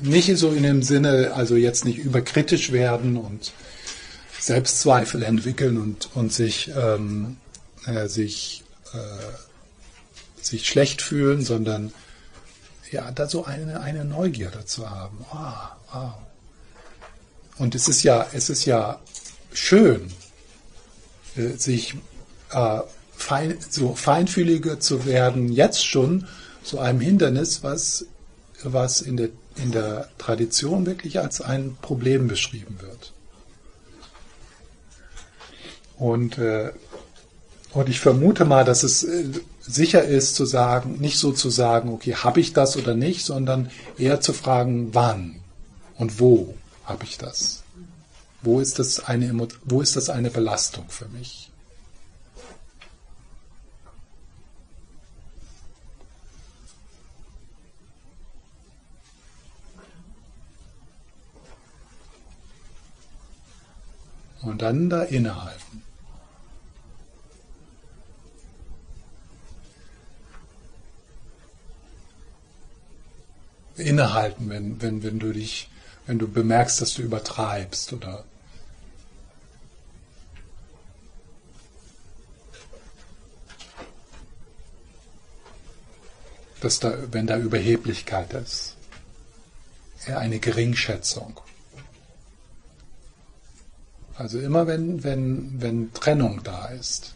Nicht 0.03 0.37
so 0.37 0.53
in 0.53 0.63
dem 0.63 0.83
Sinne, 0.83 1.33
also 1.35 1.57
jetzt 1.57 1.85
nicht 1.85 1.99
überkritisch 1.99 2.71
werden 2.71 3.17
und 3.17 3.53
Selbstzweifel 4.39 5.23
entwickeln 5.23 5.79
und, 5.79 6.11
und 6.15 6.33
sich, 6.33 6.71
ähm, 6.77 7.39
äh, 7.87 8.09
sich, 8.09 8.63
äh, 8.93 10.43
sich 10.43 10.69
schlecht 10.69 11.01
fühlen, 11.01 11.43
sondern 11.43 11.93
ja, 12.95 13.11
da 13.11 13.29
so 13.29 13.45
eine, 13.45 13.81
eine 13.81 14.05
Neugierde 14.05 14.65
zu 14.65 14.89
haben. 14.89 15.19
Wow, 15.31 15.55
wow. 15.93 16.15
Und 17.59 17.75
es 17.75 17.89
ist 17.89 18.03
ja, 18.03 18.27
es 18.33 18.49
ist 18.49 18.65
ja 18.65 19.01
schön, 19.53 20.13
äh, 21.37 21.49
sich 21.57 21.95
äh, 22.51 22.81
fein, 23.13 23.59
so 23.69 23.95
feinfühliger 23.95 24.81
zu 24.81 25.05
werden, 25.07 25.53
jetzt 25.53 25.85
schon, 25.85 26.27
zu 26.63 26.79
einem 26.79 27.01
Hindernis, 27.01 27.63
was, 27.63 28.07
was 28.63 29.03
in, 29.03 29.17
der, 29.17 29.29
in 29.57 29.71
der 29.71 30.09
Tradition 30.17 30.87
wirklich 30.87 31.21
als 31.21 31.41
ein 31.41 31.77
Problem 31.83 32.27
beschrieben 32.29 32.79
wird. 32.81 33.13
Und, 35.97 36.39
äh, 36.39 36.73
und 37.73 37.89
ich 37.89 38.01
vermute 38.01 38.45
mal, 38.45 38.65
dass 38.65 38.83
es 38.83 39.05
äh, 39.05 39.25
sicher 39.67 40.05
ist 40.05 40.35
zu 40.35 40.45
sagen, 40.45 40.99
nicht 41.01 41.19
so 41.19 41.33
zu 41.33 41.51
sagen, 41.51 41.91
okay, 41.91 42.15
habe 42.15 42.41
ich 42.41 42.53
das 42.53 42.77
oder 42.77 42.95
nicht, 42.95 43.25
sondern 43.25 43.71
eher 43.99 44.21
zu 44.21 44.33
fragen, 44.33 44.95
wann 44.95 45.41
und 45.97 46.21
wo 46.21 46.55
habe 46.85 47.05
ich 47.05 47.19
das? 47.19 47.63
Wo 48.43 48.61
ist 48.61 48.79
das 48.79 49.05
eine, 49.05 49.49
wo 49.65 49.81
ist 49.81 49.97
das 49.97 50.11
eine 50.11 50.31
Belastung 50.31 50.85
für 50.89 51.09
mich? 51.09 51.51
Und 64.43 64.61
dann 64.61 64.91
da 64.91 65.03
innehalten. 65.03 65.64
Innehalten, 73.77 74.49
wenn, 74.51 74.81
wenn, 74.81 75.03
wenn 75.03 75.19
du 75.19 75.33
dich, 75.33 75.69
wenn 76.07 76.19
du 76.19 76.29
bemerkst, 76.29 76.81
dass 76.81 76.95
du 76.95 77.03
übertreibst 77.03 77.93
oder 77.93 78.25
dass 86.61 86.81
da, 86.81 86.95
wenn 87.13 87.27
da 87.27 87.37
Überheblichkeit 87.37 88.33
ist, 88.33 88.77
eher 90.07 90.19
eine 90.19 90.39
Geringschätzung. 90.39 91.41
Also 94.17 94.39
immer 94.39 94.67
wenn, 94.67 95.03
wenn, 95.03 95.61
wenn 95.61 95.93
Trennung 95.93 96.43
da 96.43 96.69
ist. 96.69 97.14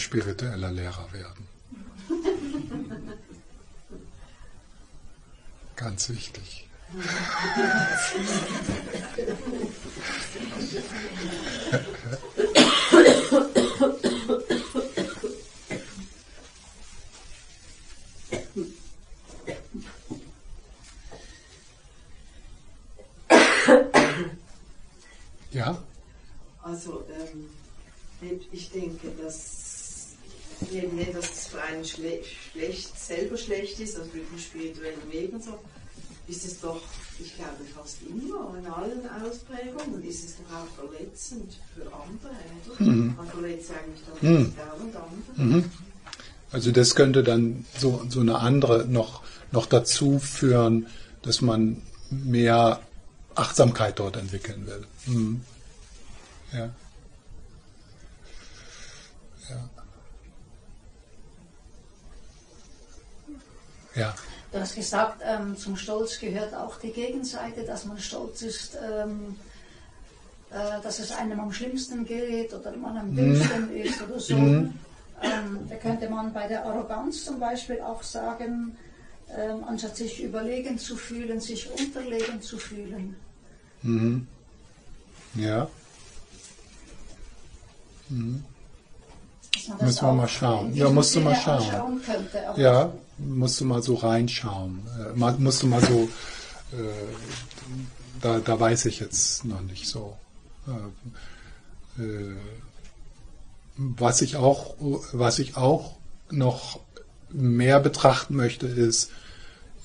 Spiritueller 0.00 0.72
Lehrer 0.72 1.12
werden. 1.12 1.46
Ganz 5.76 6.08
wichtig. 6.10 6.66
ja? 25.52 25.78
Also, 26.62 27.04
ähm 27.08 27.50
ich 28.52 28.70
denke, 28.70 29.08
dass 29.22 30.08
neben 30.70 30.96
dem, 30.96 31.12
dass 31.14 31.30
es 31.30 31.46
für 31.48 31.62
einen 31.62 31.84
schle 31.84 32.20
schlecht, 32.52 32.98
selber 32.98 33.36
schlecht 33.36 33.69
ist, 33.80 33.96
also 33.96 34.10
mit 34.12 34.30
dem 34.30 34.38
spirituellen 34.38 35.10
Weg 35.10 35.32
und 35.32 35.42
so, 35.42 35.58
ist 36.26 36.44
es 36.44 36.60
doch, 36.60 36.80
ich 37.18 37.34
glaube, 37.36 37.56
fast 37.74 37.96
immer 38.08 38.56
in 38.58 38.66
allen 38.66 39.00
Ausprägungen 39.24 40.04
ist 40.04 40.24
es 40.24 40.36
doch 40.36 40.56
auch 40.56 40.66
verletzend 40.76 41.56
für 41.74 41.90
andere? 41.92 42.90
Mhm. 42.90 43.16
Man 43.16 43.28
verletzt 43.28 43.70
eigentlich 43.70 44.00
doch 44.06 44.22
mhm. 44.22 44.54
dauernd 44.56 44.96
andere. 45.36 45.58
Mhm. 45.58 45.70
Also 46.52 46.72
das 46.72 46.94
könnte 46.94 47.22
dann 47.22 47.64
so, 47.78 48.04
so 48.08 48.20
eine 48.20 48.38
andere 48.38 48.86
noch, 48.86 49.22
noch 49.52 49.66
dazu 49.66 50.18
führen, 50.18 50.86
dass 51.22 51.40
man 51.40 51.82
mehr 52.10 52.80
Achtsamkeit 53.34 53.98
dort 53.98 54.16
entwickeln 54.16 54.66
will. 54.66 54.86
Mhm. 55.06 55.40
Ja. 56.52 56.70
Ja. 63.94 64.14
Du 64.52 64.58
hast 64.58 64.74
gesagt, 64.74 65.22
ähm, 65.24 65.56
zum 65.56 65.76
Stolz 65.76 66.18
gehört 66.18 66.54
auch 66.54 66.78
die 66.78 66.90
Gegenseite, 66.90 67.62
dass 67.62 67.84
man 67.84 67.98
stolz 67.98 68.42
ist, 68.42 68.76
ähm, 68.76 69.36
äh, 70.50 70.82
dass 70.82 70.98
es 70.98 71.12
einem 71.12 71.38
am 71.38 71.52
schlimmsten 71.52 72.04
geht 72.04 72.52
oder 72.52 72.76
man 72.76 72.96
am 72.96 73.10
mhm. 73.10 73.16
dümmsten 73.16 73.70
mhm. 73.70 73.76
ist 73.76 74.02
oder 74.02 74.18
so. 74.18 74.36
Mhm. 74.36 74.74
Ähm, 75.22 75.68
da 75.68 75.76
könnte 75.76 76.08
man 76.08 76.32
bei 76.32 76.48
der 76.48 76.64
Arroganz 76.64 77.24
zum 77.24 77.38
Beispiel 77.38 77.80
auch 77.80 78.02
sagen, 78.02 78.76
ähm, 79.36 79.62
anstatt 79.68 79.96
sich 79.96 80.22
überlegen 80.22 80.78
zu 80.78 80.96
fühlen, 80.96 81.40
sich 81.40 81.70
unterlegen 81.70 82.42
zu 82.42 82.58
fühlen. 82.58 83.14
Mhm. 83.82 84.26
Ja. 85.34 85.68
Mhm. 88.08 88.44
Müssen 89.80 90.06
wir 90.06 90.12
mal 90.12 90.28
schauen. 90.28 90.74
Ja, 90.74 90.88
musst 90.90 91.14
du 91.14 91.20
mal 91.20 91.36
schauen. 91.36 92.02
Könnte, 92.02 92.42
ja, 92.56 92.92
musst 93.20 93.60
du 93.60 93.64
mal 93.64 93.82
so 93.82 93.94
reinschauen. 93.94 94.80
Äh, 95.16 95.18
musst 95.38 95.62
du 95.62 95.66
mal 95.66 95.82
so, 95.82 96.08
äh, 96.72 96.92
da, 98.20 98.38
da 98.40 98.58
weiß 98.58 98.86
ich 98.86 99.00
jetzt 99.00 99.44
noch 99.44 99.60
nicht 99.60 99.88
so. 99.88 100.16
Äh, 100.66 102.02
äh, 102.02 102.36
was 103.76 104.20
ich 104.20 104.36
auch, 104.36 104.74
was 105.12 105.38
ich 105.38 105.56
auch 105.56 105.96
noch 106.30 106.80
mehr 107.30 107.80
betrachten 107.80 108.36
möchte, 108.36 108.66
ist, 108.66 109.10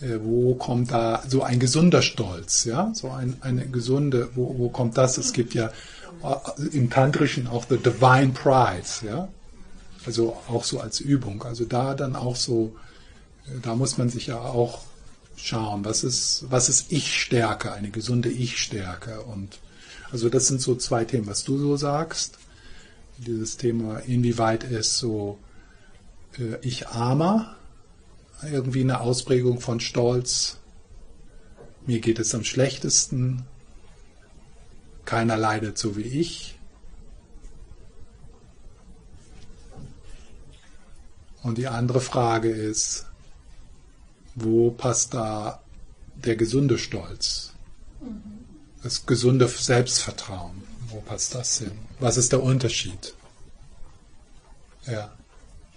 äh, 0.01 0.19
wo 0.21 0.55
kommt 0.55 0.91
da 0.91 1.23
so 1.27 1.43
ein 1.43 1.59
gesunder 1.59 2.01
Stolz, 2.01 2.65
ja, 2.65 2.91
so 2.93 3.09
ein, 3.11 3.37
eine 3.41 3.67
gesunde, 3.67 4.29
wo, 4.35 4.57
wo 4.57 4.69
kommt 4.69 4.97
das? 4.97 5.17
Es 5.17 5.31
gibt 5.31 5.53
ja 5.53 5.71
äh, 6.23 6.61
im 6.73 6.89
Tantrischen 6.89 7.47
auch 7.47 7.65
the 7.69 7.77
Divine 7.77 8.33
Prize, 8.33 9.05
ja, 9.05 9.29
also 10.05 10.37
auch 10.47 10.63
so 10.63 10.79
als 10.79 10.99
Übung. 10.99 11.43
Also 11.43 11.65
da 11.65 11.93
dann 11.93 12.15
auch 12.15 12.35
so, 12.35 12.75
da 13.61 13.75
muss 13.75 13.97
man 13.97 14.09
sich 14.09 14.27
ja 14.27 14.39
auch 14.39 14.81
schauen, 15.35 15.85
was 15.85 16.03
ist, 16.03 16.45
was 16.49 16.69
ist 16.69 16.91
Ich-Stärke, 16.91 17.73
eine 17.73 17.89
gesunde 17.89 18.29
Ich-Stärke. 18.29 19.21
Und 19.21 19.59
also 20.11 20.29
das 20.29 20.47
sind 20.47 20.61
so 20.61 20.75
zwei 20.75 21.05
Themen, 21.05 21.27
was 21.27 21.43
du 21.43 21.57
so 21.57 21.77
sagst. 21.77 22.37
Dieses 23.17 23.57
Thema, 23.57 23.99
inwieweit 23.99 24.63
ist 24.63 24.97
so 24.97 25.37
äh, 26.37 26.57
Ich-Armer 26.61 27.55
irgendwie 28.43 28.81
eine 28.81 28.99
Ausprägung 28.99 29.61
von 29.61 29.79
Stolz. 29.79 30.57
Mir 31.85 31.99
geht 31.99 32.19
es 32.19 32.33
am 32.35 32.43
schlechtesten. 32.43 33.45
Keiner 35.05 35.37
leidet 35.37 35.77
so 35.77 35.95
wie 35.95 36.01
ich. 36.01 36.57
Und 41.43 41.59
die 41.59 41.67
andere 41.67 42.01
Frage 42.01 42.49
ist, 42.49 43.05
wo 44.35 44.71
passt 44.71 45.13
da 45.13 45.61
der 46.15 46.35
gesunde 46.35 46.77
Stolz? 46.77 47.53
Das 48.83 49.05
gesunde 49.05 49.47
Selbstvertrauen. 49.47 50.63
Wo 50.89 51.01
passt 51.01 51.33
das 51.33 51.57
hin? 51.59 51.71
Was 51.99 52.17
ist 52.17 52.31
der 52.31 52.43
Unterschied? 52.43 53.13
Ja. 54.85 55.11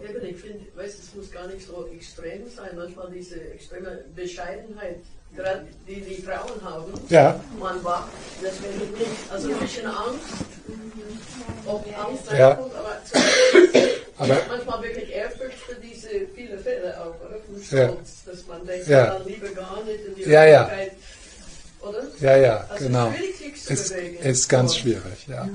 Eben, 0.00 0.24
ich 0.26 0.36
finde, 0.36 0.64
es 0.76 1.14
muss 1.14 1.30
gar 1.30 1.46
nicht 1.48 1.66
so 1.66 1.86
extrem 1.86 2.48
sein. 2.54 2.70
Manchmal 2.76 3.10
diese 3.10 3.40
extreme 3.52 4.04
Bescheidenheit, 4.14 5.00
gerade 5.34 5.66
die 5.88 6.00
die 6.00 6.22
Frauen 6.22 6.62
haben. 6.62 6.92
Ja. 7.08 7.40
Man 7.58 7.82
wacht, 7.82 8.10
das 8.42 8.62
wäre 8.62 8.74
nicht, 8.74 9.32
also 9.32 9.50
ein 9.50 9.58
bisschen 9.58 9.86
Angst, 9.86 10.24
ob 11.66 11.86
Angst 11.98 12.30
ja. 12.32 12.52
aber 12.52 13.00
aber 14.18 14.36
manchmal 14.48 14.82
wirklich 14.82 15.12
Ehrfurcht 15.12 15.58
für 15.58 15.76
diese 15.76 16.08
viele 16.34 16.58
Fälle 16.58 16.94
auch, 17.00 17.14
oder? 17.24 17.78
Ja. 17.78 17.92
dass 18.26 18.46
man 18.46 18.66
denkt, 18.66 18.88
ja. 18.88 19.06
dann 19.14 19.26
lieber 19.26 19.48
gar 19.48 19.82
nicht 19.84 20.04
in 20.04 20.14
die 20.16 20.30
ja, 20.30 20.44
ja. 20.44 20.70
oder? 21.80 22.02
Ja, 22.20 22.36
ja, 22.36 22.66
also 22.68 22.84
genau. 22.84 23.14
Es 23.68 23.90
ist, 23.90 23.92
ist 23.92 24.48
ganz 24.48 24.76
schwierig, 24.76 25.26
ja. 25.28 25.48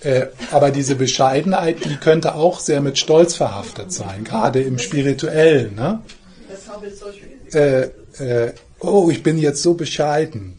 Äh, 0.00 0.28
aber 0.52 0.70
diese 0.70 0.94
Bescheidenheit, 0.94 1.84
die 1.84 1.96
könnte 1.96 2.34
auch 2.34 2.60
sehr 2.60 2.80
mit 2.80 2.98
Stolz 2.98 3.34
verhaftet 3.34 3.92
sein, 3.92 4.22
gerade 4.24 4.62
im 4.62 4.78
Spirituellen. 4.78 5.74
Ne? 5.74 6.00
Äh, 7.52 7.88
äh, 8.22 8.52
oh, 8.78 9.10
ich 9.10 9.24
bin 9.24 9.38
jetzt 9.38 9.62
so 9.62 9.74
bescheiden. 9.74 10.56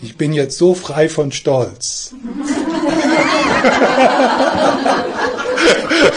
Ich 0.00 0.16
bin 0.16 0.32
jetzt 0.32 0.58
so 0.58 0.74
frei 0.74 1.08
von 1.08 1.32
Stolz. 1.32 2.14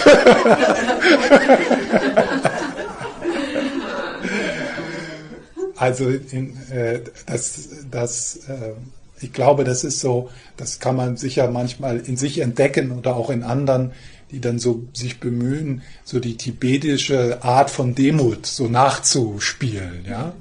also 5.76 6.10
in, 6.10 6.56
äh, 6.72 7.02
das, 7.26 7.70
das 7.90 8.42
äh, 8.48 8.74
ich 9.22 9.34
glaube, 9.34 9.64
das 9.64 9.84
ist 9.84 10.00
so, 10.00 10.30
das 10.58 10.80
kann 10.80 10.96
man 10.96 11.18
sicher 11.18 11.50
manchmal 11.50 12.00
in 12.00 12.18
sich 12.18 12.40
entdecken 12.40 12.92
oder 12.92 13.16
auch 13.16 13.30
in 13.30 13.44
anderen, 13.44 13.92
die 14.32 14.40
dann 14.40 14.60
so 14.60 14.84
sich 14.94 15.20
bemühen, 15.20 15.82
so 16.04 16.20
die 16.20 16.38
tibetische 16.38 17.44
Art 17.44 17.70
von 17.70 17.96
Demut 17.96 18.46
so 18.46 18.68
nachzuspielen, 18.68 20.06
ja. 20.08 20.34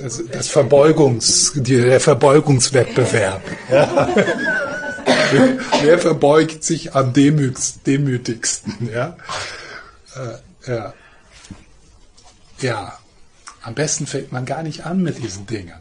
Das, 0.00 0.22
das 0.32 0.48
Verbeugungs, 0.48 1.52
der 1.54 2.00
Verbeugungswettbewerb. 2.00 3.42
Ja. 3.70 4.08
Wer 5.82 5.98
verbeugt 5.98 6.64
sich 6.64 6.94
am 6.94 7.12
demütigsten? 7.12 8.90
Ja? 8.92 9.16
Äh, 10.14 10.70
ja. 10.70 10.94
ja, 12.60 12.98
am 13.62 13.74
besten 13.74 14.06
fängt 14.06 14.32
man 14.32 14.44
gar 14.46 14.62
nicht 14.62 14.86
an 14.86 15.02
mit 15.02 15.22
diesen 15.22 15.46
Dingen. 15.46 15.74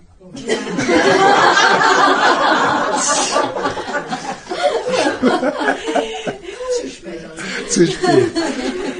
Zu 6.76 6.90
spät. 6.90 7.70
Zu 7.70 7.88
spät. 7.88 8.32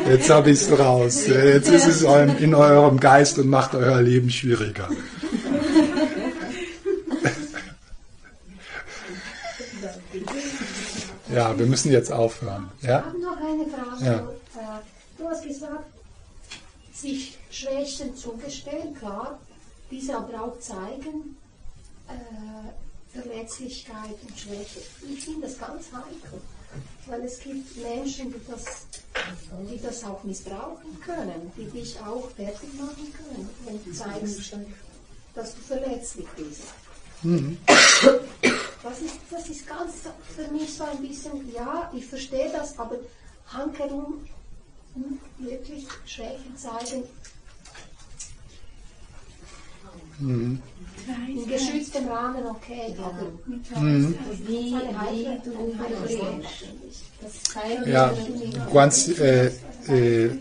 Jetzt 0.10 0.30
habe 0.30 0.52
ich 0.52 0.62
es 0.62 0.80
raus. 0.80 1.28
Jetzt 1.28 1.70
ist 1.70 1.86
es 1.86 2.02
in 2.40 2.56
eurem 2.56 3.00
Geist 3.00 3.38
und 3.40 3.50
macht 3.50 3.76
euer 3.76 4.02
Leben 4.02 4.30
schwieriger. 4.30 4.90
Ja, 11.38 11.56
wir 11.56 11.68
müssen 11.68 11.92
jetzt 11.92 12.12
aufhören. 12.12 12.72
Ja? 12.82 12.98
Ich 13.00 13.06
habe 13.06 13.20
noch 13.20 13.38
eine 13.38 13.66
Frage. 13.68 14.06
Ja. 14.06 14.18
Äh, 14.60 14.82
du 15.20 15.30
hast 15.30 15.44
gesagt, 15.44 15.86
sich 16.92 17.38
Schwächen 17.52 18.16
zugestehen, 18.16 18.96
klar, 18.96 19.38
diese 19.92 20.18
aber 20.18 20.42
auch 20.42 20.60
zeigen, 20.60 21.38
äh, 22.08 23.20
Verletzlichkeit 23.20 24.18
und 24.28 24.40
Schwäche. 24.40 24.80
Ich 25.08 25.26
finde 25.26 25.42
das 25.46 25.60
ganz 25.60 25.86
heikel, 25.94 26.42
weil 27.06 27.22
es 27.22 27.40
gibt 27.40 27.78
Menschen, 27.84 28.34
die 28.34 28.52
das, 28.52 28.88
die 29.70 29.80
das 29.80 30.04
auch 30.06 30.24
missbrauchen 30.24 31.00
können, 31.06 31.52
die 31.56 31.66
dich 31.66 32.00
auch 32.00 32.32
fertig 32.32 32.74
machen 32.80 33.14
können, 33.14 33.50
wenn 33.64 33.84
du 33.84 33.92
zeigst, 33.92 34.56
dass 35.36 35.54
du 35.54 35.62
verletzlich 35.62 36.28
bist. 36.36 36.64
Mhm. 37.24 37.58
Das, 38.84 39.02
ist, 39.02 39.16
das 39.30 39.50
ist 39.50 39.68
ganz 39.68 39.94
für 40.36 40.52
mich 40.54 40.74
so 40.74 40.84
ein 40.84 41.06
bisschen, 41.06 41.54
ja, 41.54 41.92
ich 41.94 42.06
verstehe 42.06 42.50
das, 42.52 42.78
aber 42.80 42.96
handherum 43.48 44.26
wirklich 45.40 45.88
Schwächen 46.06 46.56
zeigen, 46.58 47.04
Mhm. 50.20 50.60
In 51.28 51.48
geschütztem 51.48 52.08
Rahmen 52.08 52.46
okay, 52.48 52.94
aber 52.98 53.80
mhm. 53.80 54.16
wie, 54.46 54.76
wie 57.86 57.92
Ja, 57.92 58.14
ganz 58.74 59.08
äh, 59.20 59.52
äh, 59.88 60.32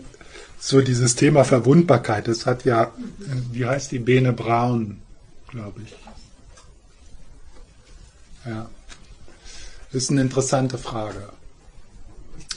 so 0.59 0.81
dieses 0.81 1.15
Thema 1.15 1.43
Verwundbarkeit, 1.43 2.27
das 2.27 2.45
hat 2.47 2.65
ja, 2.65 2.91
wie 3.51 3.65
heißt 3.65 3.91
die 3.91 3.99
Bene 3.99 4.33
Braun, 4.33 4.99
glaube 5.49 5.81
ich. 5.85 5.95
Ja. 8.47 8.69
Das 9.91 10.03
ist 10.03 10.11
eine 10.11 10.21
interessante 10.21 10.77
Frage. 10.77 11.29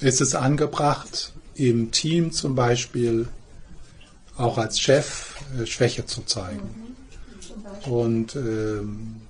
Ist 0.01 0.20
es 0.20 0.34
angebracht, 0.34 1.32
im 1.55 1.91
Team 1.91 2.32
zum 2.32 2.55
Beispiel 2.55 3.28
auch 4.36 4.59
als 4.59 4.80
Chef 4.80 5.36
äh, 5.59 5.66
Schwäche 5.66 6.07
zu 6.07 6.22
zeigen? 6.22 6.97
Mhm. 7.86 7.93
Und 7.93 8.36
ähm, 8.36 9.22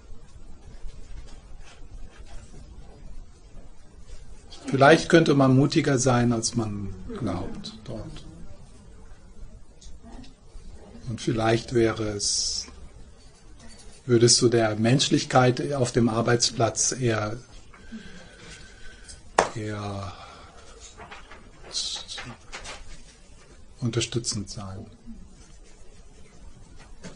vielleicht 4.67 5.09
könnte 5.09 5.35
man 5.35 5.57
mutiger 5.57 5.99
sein, 5.99 6.33
als 6.33 6.55
man 6.55 6.95
glaubt 7.19 7.75
dort. 7.85 8.25
Und 11.09 11.21
vielleicht 11.21 11.75
wäre 11.75 12.05
es, 12.11 12.67
würdest 14.07 14.41
du 14.43 14.49
der 14.49 14.77
Menschlichkeit 14.77 15.73
auf 15.73 15.93
dem 15.93 16.09
Arbeitsplatz 16.09 16.93
eher, 16.93 17.37
eher 19.55 20.13
unterstützend 23.81 24.51
sein. 24.51 24.87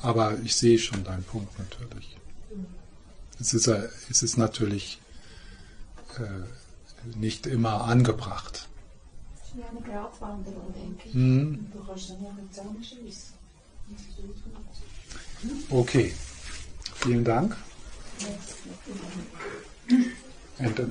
Aber 0.03 0.39
ich 0.41 0.57
sehe 0.57 0.79
schon 0.79 1.05
deinen 1.05 1.25
Punkt 1.25 1.59
natürlich. 1.59 2.17
Es 3.41 3.55
ist, 3.55 3.67
es 3.67 4.23
ist 4.23 4.37
natürlich 4.37 5.01
äh, 6.19 7.17
nicht 7.17 7.47
immer 7.47 7.85
angebracht. 7.85 8.69
Ja, 9.57 9.65
eine 9.69 9.81
Gratwanderung, 9.81 10.75
denke 10.75 11.09
ich. 11.09 11.15
Mhm. 11.15 11.67
Du 11.73 11.85
kannst 11.85 12.11
dann 12.11 12.23
ja 12.23 12.33
nicht 12.33 12.55
zusammenschließen. 12.55 13.35
Okay, 15.71 16.15
vielen 16.95 17.25
Dank. 17.25 17.57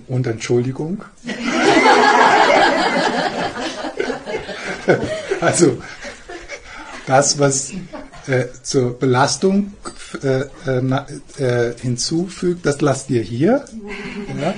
Und 0.08 0.28
Entschuldigung. 0.28 1.04
also, 5.42 5.82
das, 7.08 7.40
was 7.40 7.72
äh, 8.28 8.46
zur 8.62 9.00
Belastung 9.00 9.74
äh, 10.22 10.44
äh, 11.38 11.74
hinzufügt, 11.80 12.66
das 12.66 12.82
lasst 12.82 13.10
ihr 13.10 13.22
hier. 13.22 13.64
Ja? 14.40 14.54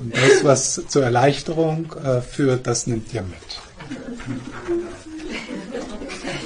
Und 0.00 0.14
das, 0.14 0.44
was 0.44 0.82
zur 0.88 1.04
Erleichterung 1.04 1.94
äh, 2.04 2.20
führt, 2.20 2.66
das 2.66 2.86
nimmt 2.86 3.14
ihr 3.14 3.22
mit. 3.22 3.38